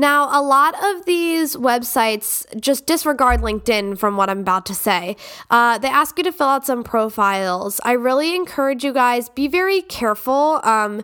Now, 0.01 0.29
a 0.31 0.41
lot 0.41 0.77
of 0.83 1.07
these 1.07 1.57
websites 1.57 2.47
just 2.61 2.87
disregard 2.87 3.41
LinkedIn 3.41 3.99
from 3.99 4.17
what 4.17 4.31
I'm 4.31 4.39
about 4.39 4.65
to 4.67 4.75
say. 4.75 5.17
Uh, 5.51 5.77
they 5.79 5.89
ask 5.89 6.17
you 6.17 6.23
to 6.23 6.31
fill 6.31 6.47
out 6.47 6.65
some 6.65 6.85
profiles. 6.85 7.81
I 7.83 7.93
really 7.93 8.37
encourage 8.37 8.85
you 8.85 8.93
guys 8.93 9.29
be 9.29 9.49
very 9.49 9.83
careful. 9.83 10.61
Um, 10.63 11.03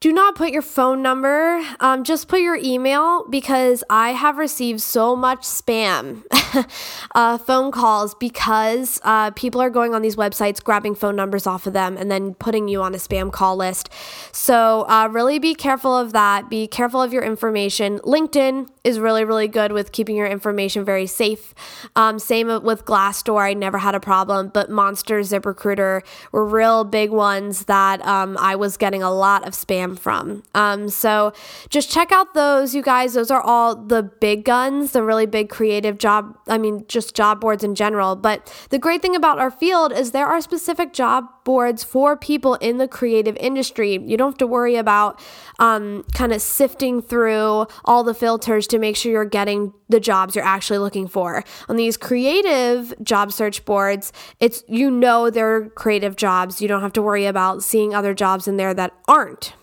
do 0.00 0.12
not 0.12 0.36
put 0.36 0.52
your 0.52 0.62
phone 0.62 1.02
number. 1.02 1.60
Um, 1.80 2.04
just 2.04 2.28
put 2.28 2.40
your 2.40 2.54
email 2.54 3.26
because 3.28 3.82
I 3.90 4.10
have 4.10 4.38
received 4.38 4.80
so 4.80 5.16
much 5.16 5.40
spam 5.40 6.22
uh, 7.16 7.36
phone 7.38 7.72
calls 7.72 8.14
because 8.14 9.00
uh, 9.02 9.32
people 9.32 9.60
are 9.60 9.70
going 9.70 9.94
on 9.94 10.02
these 10.02 10.14
websites, 10.14 10.62
grabbing 10.62 10.94
phone 10.94 11.16
numbers 11.16 11.48
off 11.48 11.66
of 11.66 11.72
them, 11.72 11.96
and 11.96 12.12
then 12.12 12.34
putting 12.34 12.68
you 12.68 12.80
on 12.80 12.94
a 12.94 12.98
spam 12.98 13.32
call 13.32 13.56
list. 13.56 13.90
So, 14.30 14.86
uh, 14.88 15.08
really 15.10 15.40
be 15.40 15.54
careful 15.54 15.96
of 15.96 16.12
that. 16.12 16.48
Be 16.48 16.68
careful 16.68 17.02
of 17.02 17.12
your 17.12 17.24
information. 17.24 17.98
LinkedIn 18.00 18.68
is 18.84 19.00
really, 19.00 19.24
really 19.24 19.48
good 19.48 19.72
with 19.72 19.90
keeping 19.90 20.14
your 20.14 20.28
information 20.28 20.84
very 20.84 21.06
safe. 21.06 21.54
Um, 21.96 22.20
same 22.20 22.46
with 22.62 22.84
Glassdoor. 22.84 23.42
I 23.42 23.54
never 23.54 23.78
had 23.78 23.96
a 23.96 24.00
problem, 24.00 24.50
but 24.54 24.70
Monster, 24.70 25.20
ZipRecruiter 25.20 26.02
were 26.30 26.44
real 26.44 26.84
big 26.84 27.10
ones 27.10 27.64
that 27.64 28.04
um, 28.06 28.36
I 28.38 28.54
was 28.54 28.76
getting 28.76 29.02
a 29.02 29.10
lot 29.10 29.46
of 29.46 29.54
spam 29.54 29.87
from. 29.96 30.42
Um, 30.54 30.88
so 30.88 31.32
just 31.68 31.90
check 31.90 32.12
out 32.12 32.34
those, 32.34 32.74
you 32.74 32.82
guys. 32.82 33.14
Those 33.14 33.30
are 33.30 33.40
all 33.40 33.76
the 33.76 34.02
big 34.02 34.44
guns, 34.44 34.92
the 34.92 35.02
really 35.02 35.26
big 35.26 35.48
creative 35.48 35.98
job, 35.98 36.36
I 36.46 36.58
mean, 36.58 36.84
just 36.88 37.14
job 37.14 37.40
boards 37.40 37.64
in 37.64 37.74
general. 37.74 38.16
But 38.16 38.52
the 38.70 38.78
great 38.78 39.02
thing 39.02 39.16
about 39.16 39.38
our 39.38 39.50
field 39.50 39.92
is 39.92 40.12
there 40.12 40.26
are 40.26 40.40
specific 40.40 40.92
job 40.92 41.24
boards 41.44 41.82
for 41.82 42.16
people 42.16 42.56
in 42.56 42.76
the 42.76 42.86
creative 42.86 43.36
industry. 43.38 43.98
You 43.98 44.16
don't 44.16 44.32
have 44.32 44.38
to 44.38 44.46
worry 44.46 44.76
about 44.76 45.18
um, 45.58 46.04
kind 46.14 46.32
of 46.32 46.42
sifting 46.42 47.00
through 47.00 47.66
all 47.84 48.04
the 48.04 48.14
filters 48.14 48.66
to 48.66 48.78
make 48.78 48.96
sure 48.96 49.10
you're 49.10 49.24
getting 49.24 49.72
the 49.88 50.00
jobs 50.00 50.36
you're 50.36 50.44
actually 50.44 50.78
looking 50.78 51.08
for. 51.08 51.42
On 51.68 51.76
these 51.76 51.96
creative 51.96 52.92
job 53.02 53.32
search 53.32 53.64
boards, 53.64 54.12
it's 54.40 54.62
you 54.68 54.90
know 54.90 55.30
they're 55.30 55.70
creative 55.70 56.16
jobs. 56.16 56.60
You 56.60 56.68
don't 56.68 56.82
have 56.82 56.92
to 56.94 57.02
worry 57.02 57.24
about 57.24 57.62
seeing 57.62 57.94
other 57.94 58.14
jobs 58.14 58.46
in 58.46 58.58
there 58.58 58.74
that 58.74 58.92
aren't. 59.06 59.54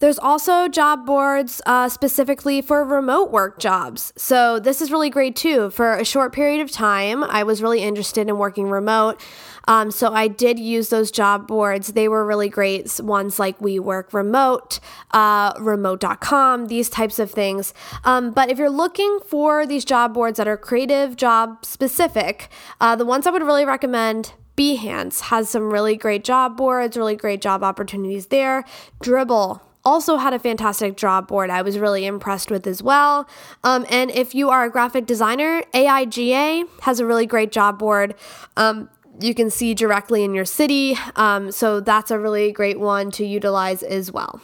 There's 0.00 0.18
also 0.18 0.66
job 0.66 1.04
boards 1.04 1.60
uh, 1.66 1.90
specifically 1.90 2.62
for 2.62 2.82
remote 2.84 3.30
work 3.30 3.58
jobs. 3.58 4.14
So, 4.16 4.58
this 4.58 4.80
is 4.80 4.90
really 4.90 5.10
great 5.10 5.36
too. 5.36 5.70
For 5.70 5.92
a 5.92 6.06
short 6.06 6.32
period 6.32 6.62
of 6.62 6.70
time, 6.70 7.22
I 7.22 7.42
was 7.42 7.62
really 7.62 7.82
interested 7.82 8.26
in 8.26 8.38
working 8.38 8.70
remote. 8.70 9.20
Um, 9.68 9.90
so, 9.90 10.14
I 10.14 10.26
did 10.26 10.58
use 10.58 10.88
those 10.88 11.10
job 11.10 11.46
boards. 11.46 11.88
They 11.88 12.08
were 12.08 12.24
really 12.24 12.48
great. 12.48 12.98
Ones 12.98 13.38
like 13.38 13.60
We 13.60 13.78
Work 13.78 14.14
Remote, 14.14 14.80
uh, 15.10 15.52
remote.com, 15.60 16.68
these 16.68 16.88
types 16.88 17.18
of 17.18 17.30
things. 17.30 17.74
Um, 18.02 18.30
but 18.30 18.48
if 18.48 18.56
you're 18.56 18.70
looking 18.70 19.18
for 19.26 19.66
these 19.66 19.84
job 19.84 20.14
boards 20.14 20.38
that 20.38 20.48
are 20.48 20.56
creative 20.56 21.16
job 21.16 21.66
specific, 21.66 22.48
uh, 22.80 22.96
the 22.96 23.04
ones 23.04 23.26
I 23.26 23.30
would 23.30 23.42
really 23.42 23.66
recommend 23.66 24.32
Behance 24.56 25.20
has 25.20 25.50
some 25.50 25.70
really 25.70 25.96
great 25.96 26.24
job 26.24 26.56
boards, 26.56 26.96
really 26.96 27.16
great 27.16 27.42
job 27.42 27.62
opportunities 27.62 28.26
there. 28.26 28.64
Dribbble 29.02 29.60
also 29.84 30.16
had 30.16 30.34
a 30.34 30.38
fantastic 30.38 30.96
job 30.96 31.28
board 31.28 31.50
I 31.50 31.62
was 31.62 31.78
really 31.78 32.06
impressed 32.06 32.50
with 32.50 32.66
as 32.66 32.82
well. 32.82 33.28
Um, 33.64 33.86
and 33.88 34.10
if 34.10 34.34
you 34.34 34.50
are 34.50 34.64
a 34.64 34.70
graphic 34.70 35.06
designer, 35.06 35.62
AIGA 35.74 36.68
has 36.82 37.00
a 37.00 37.06
really 37.06 37.26
great 37.26 37.52
job 37.52 37.78
board. 37.78 38.14
Um, 38.56 38.90
you 39.20 39.34
can 39.34 39.50
see 39.50 39.74
directly 39.74 40.24
in 40.24 40.34
your 40.34 40.44
city. 40.44 40.96
Um, 41.16 41.50
so 41.50 41.80
that's 41.80 42.10
a 42.10 42.18
really 42.18 42.52
great 42.52 42.78
one 42.78 43.10
to 43.12 43.26
utilize 43.26 43.82
as 43.82 44.10
well. 44.12 44.40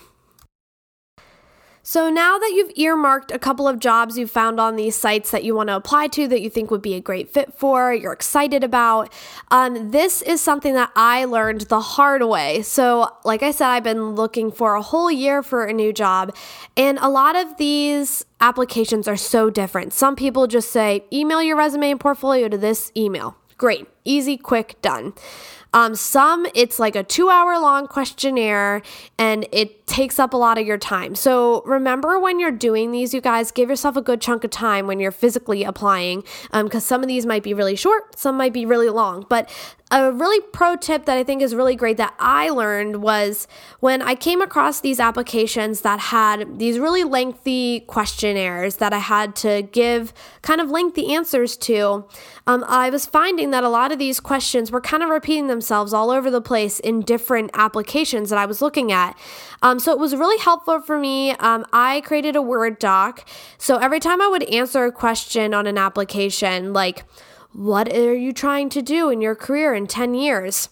So 1.89 2.11
now 2.11 2.37
that 2.37 2.51
you've 2.53 2.73
earmarked 2.75 3.31
a 3.31 3.39
couple 3.39 3.69
of 3.69 3.79
jobs 3.79 4.19
you've 4.19 4.29
found 4.29 4.59
on 4.59 4.75
these 4.75 4.97
sites 4.97 5.31
that 5.31 5.45
you 5.45 5.55
want 5.55 5.69
to 5.69 5.77
apply 5.77 6.09
to 6.09 6.27
that 6.27 6.41
you 6.41 6.51
think 6.51 6.69
would 6.69 6.83
be 6.83 6.95
a 6.95 7.01
great 7.01 7.31
fit 7.31 7.55
for, 7.55 7.95
you're 7.95 8.13
excited 8.13 8.65
about, 8.65 9.13
um, 9.53 9.93
this 9.93 10.21
is 10.23 10.41
something 10.41 10.75
that 10.75 10.91
I 10.97 11.27
learned 11.27 11.61
the 11.69 11.79
hard 11.79 12.25
way. 12.25 12.63
So, 12.63 13.09
like 13.25 13.45
I 13.45 13.53
said, 13.53 13.69
I've 13.69 13.85
been 13.85 14.17
looking 14.17 14.51
for 14.51 14.75
a 14.75 14.83
whole 14.83 15.13
year 15.13 15.45
for 15.45 15.65
a 15.65 15.73
new 15.73 15.93
job, 15.93 16.35
and 16.77 16.99
a 16.99 17.09
lot 17.09 17.37
of 17.37 17.57
these 17.57 18.25
applications 18.41 19.07
are 19.07 19.17
so 19.17 19.49
different. 19.49 19.93
Some 19.93 20.17
people 20.17 20.49
just 20.49 20.73
say, 20.73 21.05
email 21.13 21.41
your 21.41 21.57
resume 21.57 21.93
and 21.93 22.01
portfolio 22.01 22.49
to 22.49 22.59
this 22.59 22.91
email. 22.97 23.37
Great, 23.59 23.87
easy, 24.05 24.37
quick, 24.37 24.75
done. 24.83 25.15
Um, 25.77 25.95
some 25.95 26.47
it's 26.55 26.79
like 26.79 26.97
a 26.97 27.03
two 27.03 27.29
hour 27.29 27.59
long 27.59 27.87
questionnaire 27.87 28.81
and 29.19 29.47
it 29.53 29.87
takes 29.87 30.19
up 30.19 30.33
a 30.33 30.37
lot 30.37 30.57
of 30.57 30.67
your 30.67 30.79
time. 30.79 31.15
So 31.15 31.63
remember 31.67 32.19
when 32.19 32.41
you're 32.41 32.51
doing 32.51 32.93
these, 32.93 33.13
you 33.13 33.21
guys, 33.21 33.51
give 33.51 33.69
yourself 33.69 33.95
a 33.95 34.03
good 34.03 34.23
chunk 34.23 34.43
of 34.43 34.51
time 34.51 34.87
when 34.87 34.99
you're 34.99 35.13
physically 35.13 35.65
applying 35.65 36.23
because 36.51 36.75
um, 36.75 36.81
some 36.81 37.03
of 37.03 37.09
these 37.09 37.27
might 37.27 37.43
be 37.43 37.53
really 37.53 37.77
short, 37.77 38.19
some 38.19 38.39
might 38.39 38.55
be 38.55 38.65
really 38.65 38.89
long. 38.89 39.27
But 39.29 39.51
a 39.93 40.11
really 40.11 40.41
pro 40.53 40.75
tip 40.75 41.05
that 41.05 41.17
I 41.17 41.23
think 41.23 41.41
is 41.43 41.55
really 41.55 41.77
great 41.77 41.97
that 41.99 42.15
I 42.19 42.49
learned 42.49 43.03
was 43.03 43.47
when 43.79 44.03
I 44.03 44.17
came 44.17 44.43
across 44.43 44.81
these 44.81 44.99
applications 44.99 45.83
that 45.83 46.01
had 46.01 46.59
these 46.59 46.81
really 46.81 47.05
lengthy 47.05 47.81
questionnaires 47.81 48.77
that 48.77 48.93
I 48.93 48.99
had 48.99 49.37
to 49.37 49.63
give 49.63 50.13
kind 50.43 50.61
of 50.61 50.71
lengthy 50.71 51.15
answers 51.15 51.57
to. 51.59 52.05
Um, 52.49 52.65
I 52.67 52.91
was 52.91 53.07
finding 53.07 53.53
that 53.53 53.63
a 53.63 53.69
lot 53.69 53.93
of 53.93 54.01
these 54.01 54.19
questions 54.19 54.73
were 54.73 54.81
kind 54.81 55.05
of 55.05 55.09
repeating 55.09 55.47
themselves 55.47 55.66
all 55.71 56.11
over 56.11 56.31
the 56.31 56.41
place 56.41 56.81
in 56.81 57.01
different 57.01 57.51
applications 57.55 58.31
that 58.31 58.39
I 58.39 58.47
was 58.47 58.61
looking 58.63 58.93
at. 58.93 59.19
Um, 59.63 59.79
so 59.79 59.93
it 59.93 59.99
was 59.99 60.15
really 60.15 60.39
helpful 60.39 60.81
for 60.81 60.99
me. 60.99 61.33
Um, 61.33 61.65
I 61.73 62.03
created 62.03 62.37
a 62.37 62.43
Word 62.43 62.79
doc. 62.79 63.27
So 63.59 63.77
every 63.77 64.01
time 64.01 64.21
I 64.21 64.29
would 64.29 64.45
answer 64.45 64.85
a 64.85 64.93
question 64.93 65.55
on 65.55 65.67
an 65.67 65.79
application, 65.79 66.73
like, 66.73 67.05
what 67.53 67.93
are 67.93 68.15
you 68.15 68.33
trying 68.33 68.69
to 68.71 68.83
do 68.83 69.09
in 69.09 69.21
your 69.21 69.35
career 69.35 69.75
in 69.75 69.87
10 69.87 70.15
years? 70.15 70.69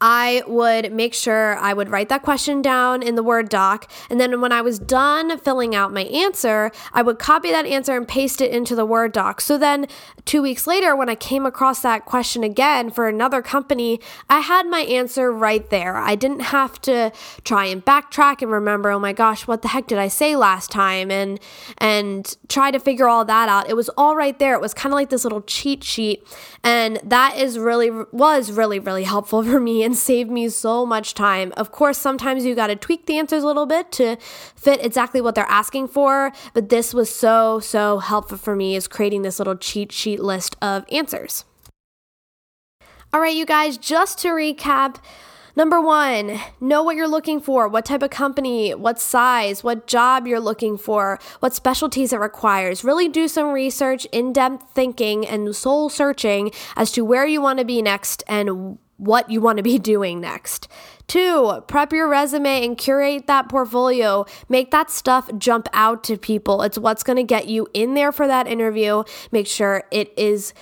I 0.00 0.42
would 0.46 0.92
make 0.92 1.12
sure 1.12 1.58
I 1.58 1.74
would 1.74 1.90
write 1.90 2.08
that 2.08 2.22
question 2.22 2.62
down 2.62 3.02
in 3.02 3.16
the 3.16 3.22
Word 3.22 3.50
doc. 3.50 3.90
And 4.08 4.18
then 4.18 4.40
when 4.40 4.50
I 4.50 4.62
was 4.62 4.78
done 4.78 5.38
filling 5.38 5.74
out 5.74 5.92
my 5.92 6.04
answer, 6.04 6.70
I 6.92 7.02
would 7.02 7.18
copy 7.18 7.50
that 7.50 7.66
answer 7.66 7.96
and 7.96 8.08
paste 8.08 8.40
it 8.40 8.50
into 8.50 8.74
the 8.74 8.86
Word 8.86 9.12
doc. 9.12 9.40
So 9.42 9.58
then 9.58 9.86
two 10.24 10.40
weeks 10.40 10.66
later, 10.66 10.96
when 10.96 11.10
I 11.10 11.14
came 11.14 11.44
across 11.44 11.80
that 11.82 12.06
question 12.06 12.42
again 12.42 12.90
for 12.90 13.08
another 13.08 13.42
company, 13.42 14.00
I 14.28 14.40
had 14.40 14.66
my 14.66 14.80
answer 14.80 15.30
right 15.30 15.68
there. 15.68 15.96
I 15.96 16.14
didn't 16.14 16.40
have 16.40 16.80
to 16.82 17.12
try 17.44 17.66
and 17.66 17.84
backtrack 17.84 18.40
and 18.40 18.50
remember, 18.50 18.90
oh 18.90 18.98
my 18.98 19.12
gosh, 19.12 19.46
what 19.46 19.60
the 19.60 19.68
heck 19.68 19.86
did 19.86 19.98
I 19.98 20.08
say 20.08 20.34
last 20.34 20.70
time? 20.70 21.10
And 21.10 21.38
and 21.76 22.36
try 22.48 22.70
to 22.70 22.78
figure 22.78 23.08
all 23.08 23.24
that 23.26 23.48
out. 23.50 23.68
It 23.68 23.76
was 23.76 23.90
all 23.98 24.16
right 24.16 24.38
there. 24.38 24.54
It 24.54 24.60
was 24.62 24.72
kind 24.72 24.92
of 24.92 24.96
like 24.96 25.10
this 25.10 25.24
little 25.24 25.42
cheat 25.42 25.84
sheet. 25.84 26.26
And 26.64 27.00
that 27.04 27.36
is 27.36 27.58
really 27.58 27.90
was 28.12 28.50
really, 28.50 28.78
really 28.78 29.04
helpful 29.04 29.42
for 29.50 29.60
me 29.60 29.89
and 29.90 29.98
saved 29.98 30.30
me 30.30 30.48
so 30.48 30.86
much 30.86 31.14
time. 31.14 31.52
Of 31.56 31.72
course, 31.72 31.98
sometimes 31.98 32.44
you 32.44 32.54
got 32.54 32.68
to 32.68 32.76
tweak 32.76 33.06
the 33.06 33.18
answers 33.18 33.42
a 33.42 33.46
little 33.46 33.66
bit 33.66 33.90
to 33.92 34.16
fit 34.54 34.84
exactly 34.84 35.20
what 35.20 35.34
they're 35.34 35.44
asking 35.50 35.88
for, 35.88 36.30
but 36.54 36.68
this 36.68 36.94
was 36.94 37.12
so, 37.12 37.58
so 37.58 37.98
helpful 37.98 38.38
for 38.38 38.54
me 38.54 38.76
is 38.76 38.86
creating 38.86 39.22
this 39.22 39.40
little 39.40 39.56
cheat 39.56 39.90
sheet 39.90 40.20
list 40.20 40.54
of 40.62 40.84
answers. 40.92 41.44
All 43.12 43.20
right, 43.20 43.34
you 43.34 43.44
guys, 43.44 43.78
just 43.78 44.20
to 44.20 44.28
recap, 44.28 44.98
Number 45.56 45.80
one, 45.80 46.38
know 46.60 46.84
what 46.84 46.94
you're 46.94 47.08
looking 47.08 47.40
for, 47.40 47.66
what 47.66 47.84
type 47.84 48.04
of 48.04 48.10
company, 48.10 48.72
what 48.72 49.00
size, 49.00 49.64
what 49.64 49.88
job 49.88 50.24
you're 50.24 50.38
looking 50.38 50.78
for, 50.78 51.18
what 51.40 51.52
specialties 51.52 52.12
it 52.12 52.20
requires. 52.20 52.84
Really 52.84 53.08
do 53.08 53.26
some 53.26 53.48
research, 53.48 54.06
in 54.12 54.32
depth 54.32 54.70
thinking, 54.72 55.26
and 55.26 55.54
soul 55.54 55.88
searching 55.88 56.52
as 56.76 56.92
to 56.92 57.04
where 57.04 57.26
you 57.26 57.42
want 57.42 57.58
to 57.58 57.64
be 57.64 57.82
next 57.82 58.22
and 58.28 58.78
what 59.00 59.30
you 59.30 59.40
want 59.40 59.56
to 59.56 59.62
be 59.62 59.78
doing 59.92 60.20
next. 60.20 60.68
Two, 61.06 61.64
prep 61.66 61.92
your 61.92 62.08
resume 62.08 62.64
and 62.64 62.78
curate 62.78 63.26
that 63.26 63.48
portfolio. 63.48 64.24
Make 64.48 64.70
that 64.70 64.90
stuff 64.90 65.28
jump 65.38 65.68
out 65.72 66.04
to 66.04 66.16
people. 66.16 66.62
It's 66.62 66.78
what's 66.78 67.02
going 67.02 67.16
to 67.16 67.24
get 67.24 67.48
you 67.48 67.66
in 67.74 67.94
there 67.94 68.12
for 68.12 68.28
that 68.28 68.46
interview. 68.46 69.02
Make 69.32 69.48
sure 69.48 69.84
it 69.90 70.16
is 70.16 70.54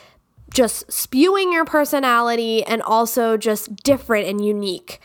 just 0.53 0.91
spewing 0.91 1.53
your 1.53 1.67
personality 1.67 2.65
and 2.65 2.81
also 2.81 3.37
just 3.37 3.77
different 3.77 4.27
and 4.27 4.43
unique. 4.43 5.01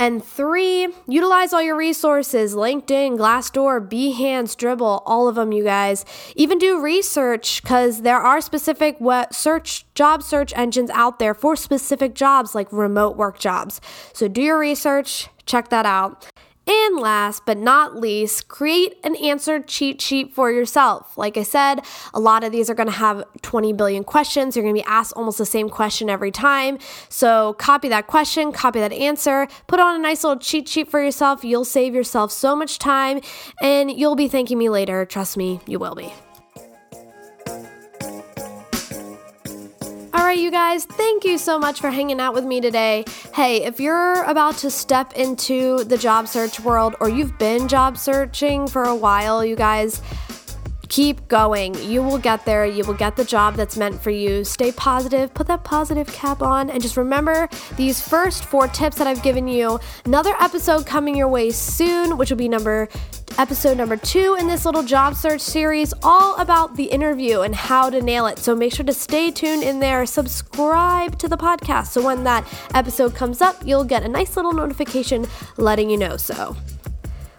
And 0.00 0.24
three, 0.24 0.88
utilize 1.06 1.52
all 1.52 1.60
your 1.60 1.76
resources 1.76 2.54
LinkedIn, 2.54 3.18
Glassdoor, 3.18 3.86
Behance, 3.86 4.56
Dribbble, 4.56 5.02
all 5.04 5.28
of 5.28 5.34
them, 5.34 5.52
you 5.52 5.62
guys. 5.62 6.06
Even 6.34 6.56
do 6.56 6.80
research 6.80 7.62
because 7.62 8.00
there 8.00 8.16
are 8.16 8.40
specific 8.40 8.96
search 9.30 9.84
job 9.92 10.22
search 10.22 10.54
engines 10.56 10.88
out 10.88 11.18
there 11.18 11.34
for 11.34 11.54
specific 11.54 12.14
jobs 12.14 12.54
like 12.54 12.72
remote 12.72 13.18
work 13.18 13.38
jobs. 13.38 13.78
So 14.14 14.26
do 14.26 14.40
your 14.40 14.58
research, 14.58 15.28
check 15.44 15.68
that 15.68 15.84
out. 15.84 16.26
And 16.70 17.00
last 17.00 17.46
but 17.46 17.58
not 17.58 17.96
least, 17.96 18.46
create 18.46 18.94
an 19.02 19.16
answer 19.16 19.58
cheat 19.58 20.00
sheet 20.00 20.32
for 20.32 20.52
yourself. 20.52 21.18
Like 21.18 21.36
I 21.36 21.42
said, 21.42 21.80
a 22.14 22.20
lot 22.20 22.44
of 22.44 22.52
these 22.52 22.70
are 22.70 22.74
going 22.74 22.86
to 22.86 22.92
have 22.92 23.24
20 23.42 23.72
billion 23.72 24.04
questions. 24.04 24.54
You're 24.54 24.62
going 24.62 24.76
to 24.76 24.80
be 24.80 24.86
asked 24.86 25.12
almost 25.14 25.38
the 25.38 25.46
same 25.46 25.68
question 25.68 26.08
every 26.08 26.30
time. 26.30 26.78
So 27.08 27.54
copy 27.54 27.88
that 27.88 28.06
question, 28.06 28.52
copy 28.52 28.78
that 28.78 28.92
answer, 28.92 29.48
put 29.66 29.80
on 29.80 29.96
a 29.96 29.98
nice 29.98 30.22
little 30.22 30.38
cheat 30.38 30.68
sheet 30.68 30.88
for 30.88 31.02
yourself. 31.02 31.42
You'll 31.42 31.64
save 31.64 31.92
yourself 31.92 32.30
so 32.30 32.54
much 32.54 32.78
time 32.78 33.20
and 33.60 33.90
you'll 33.90 34.14
be 34.14 34.28
thanking 34.28 34.56
me 34.56 34.68
later. 34.68 35.04
Trust 35.04 35.36
me, 35.36 35.58
you 35.66 35.80
will 35.80 35.96
be. 35.96 36.14
All 40.12 40.26
right, 40.26 40.38
you 40.38 40.52
guys, 40.52 40.84
thank 40.84 41.24
you 41.24 41.36
so 41.36 41.58
much 41.58 41.80
for 41.80 41.90
hanging 41.90 42.20
out 42.20 42.34
with 42.34 42.44
me 42.44 42.60
today. 42.60 43.04
Hey, 43.32 43.62
if 43.62 43.78
you're 43.78 44.24
about 44.24 44.58
to 44.58 44.70
step 44.70 45.12
into 45.12 45.84
the 45.84 45.96
job 45.96 46.26
search 46.26 46.58
world 46.58 46.96
or 46.98 47.08
you've 47.08 47.38
been 47.38 47.68
job 47.68 47.96
searching 47.96 48.66
for 48.66 48.82
a 48.82 48.94
while, 48.94 49.44
you 49.44 49.54
guys, 49.54 50.02
Keep 50.90 51.28
going. 51.28 51.72
You 51.88 52.02
will 52.02 52.18
get 52.18 52.44
there. 52.44 52.66
You 52.66 52.82
will 52.82 52.94
get 52.94 53.14
the 53.14 53.24
job 53.24 53.54
that's 53.54 53.76
meant 53.76 54.02
for 54.02 54.10
you. 54.10 54.42
Stay 54.42 54.72
positive. 54.72 55.32
Put 55.32 55.46
that 55.46 55.62
positive 55.62 56.08
cap 56.08 56.42
on. 56.42 56.68
And 56.68 56.82
just 56.82 56.96
remember 56.96 57.48
these 57.76 58.02
first 58.02 58.44
four 58.44 58.66
tips 58.66 58.96
that 58.96 59.06
I've 59.06 59.22
given 59.22 59.46
you. 59.46 59.78
Another 60.04 60.34
episode 60.40 60.86
coming 60.86 61.14
your 61.14 61.28
way 61.28 61.52
soon, 61.52 62.18
which 62.18 62.30
will 62.30 62.38
be 62.38 62.48
number 62.48 62.88
episode 63.38 63.76
number 63.76 63.96
two 63.96 64.36
in 64.38 64.46
this 64.46 64.64
little 64.64 64.82
job 64.82 65.14
search 65.14 65.40
series, 65.40 65.92
all 66.02 66.36
about 66.36 66.76
the 66.76 66.84
interview 66.84 67.40
and 67.40 67.54
how 67.54 67.90
to 67.90 68.02
nail 68.02 68.26
it. 68.26 68.38
So 68.38 68.54
make 68.54 68.72
sure 68.72 68.84
to 68.86 68.92
stay 68.92 69.30
tuned 69.30 69.62
in 69.62 69.80
there. 69.80 70.06
Subscribe 70.06 71.18
to 71.18 71.28
the 71.28 71.36
podcast 71.36 71.88
so 71.88 72.04
when 72.04 72.24
that 72.24 72.46
episode 72.74 73.14
comes 73.14 73.40
up, 73.40 73.56
you'll 73.64 73.84
get 73.84 74.02
a 74.02 74.08
nice 74.08 74.36
little 74.36 74.52
notification 74.52 75.26
letting 75.56 75.90
you 75.90 75.96
know 75.96 76.16
so. 76.16 76.56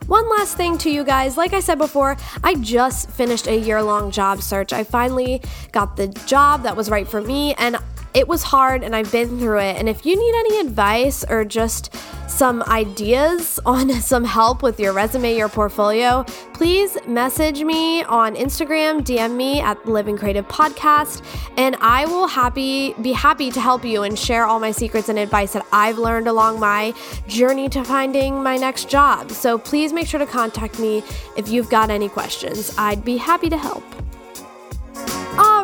One 0.07 0.29
last 0.29 0.57
thing 0.57 0.77
to 0.79 0.89
you 0.89 1.03
guys 1.03 1.37
like 1.37 1.53
I 1.53 1.59
said 1.59 1.77
before, 1.77 2.17
I 2.43 2.55
just 2.55 3.09
finished 3.11 3.47
a 3.47 3.55
year 3.55 3.81
long 3.81 4.11
job 4.11 4.41
search. 4.41 4.73
I 4.73 4.83
finally 4.83 5.41
got 5.71 5.95
the 5.95 6.07
job 6.07 6.63
that 6.63 6.75
was 6.75 6.89
right 6.89 7.07
for 7.07 7.21
me, 7.21 7.53
and 7.53 7.77
it 8.13 8.27
was 8.27 8.43
hard, 8.43 8.83
and 8.83 8.95
I've 8.95 9.11
been 9.11 9.39
through 9.39 9.59
it. 9.59 9.77
And 9.77 9.87
if 9.87 10.05
you 10.05 10.15
need 10.15 10.39
any 10.39 10.67
advice 10.67 11.23
or 11.29 11.45
just 11.45 11.95
some 12.27 12.63
ideas 12.63 13.59
on 13.65 13.89
some 13.93 14.23
help 14.23 14.63
with 14.63 14.79
your 14.79 14.93
resume, 14.93 15.35
your 15.35 15.49
portfolio, 15.49 16.23
please 16.53 16.97
message 17.07 17.63
me 17.63 18.03
on 18.03 18.35
Instagram, 18.35 19.01
DM 19.01 19.35
me 19.35 19.61
at 19.61 19.85
Living 19.85 20.17
Creative 20.17 20.47
Podcast, 20.47 21.23
and 21.57 21.75
I 21.79 22.05
will 22.05 22.27
happy 22.27 22.93
be 23.01 23.13
happy 23.13 23.51
to 23.51 23.61
help 23.61 23.83
you 23.83 24.03
and 24.03 24.17
share 24.17 24.45
all 24.45 24.59
my 24.59 24.71
secrets 24.71 25.09
and 25.09 25.19
advice 25.19 25.53
that 25.53 25.65
I've 25.71 25.97
learned 25.97 26.27
along 26.27 26.59
my 26.59 26.93
journey 27.27 27.69
to 27.69 27.83
finding 27.83 28.41
my 28.43 28.57
next 28.57 28.89
job. 28.89 29.31
So 29.31 29.57
please 29.57 29.93
make 29.93 30.07
sure 30.07 30.19
to 30.19 30.25
contact 30.25 30.79
me 30.79 31.03
if 31.37 31.49
you've 31.49 31.69
got 31.69 31.89
any 31.89 32.09
questions. 32.09 32.73
I'd 32.77 33.03
be 33.03 33.17
happy 33.17 33.49
to 33.49 33.57
help. 33.57 33.83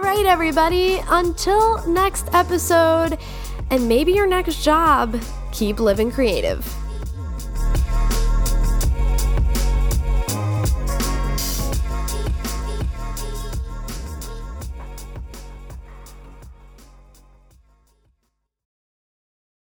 Right, 0.07 0.25
everybody, 0.25 1.01
until 1.09 1.85
next 1.85 2.29
episode 2.33 3.17
and 3.69 3.89
maybe 3.89 4.13
your 4.13 4.25
next 4.25 4.63
job 4.63 5.19
keep 5.51 5.81
living 5.81 6.11
creative. 6.11 6.65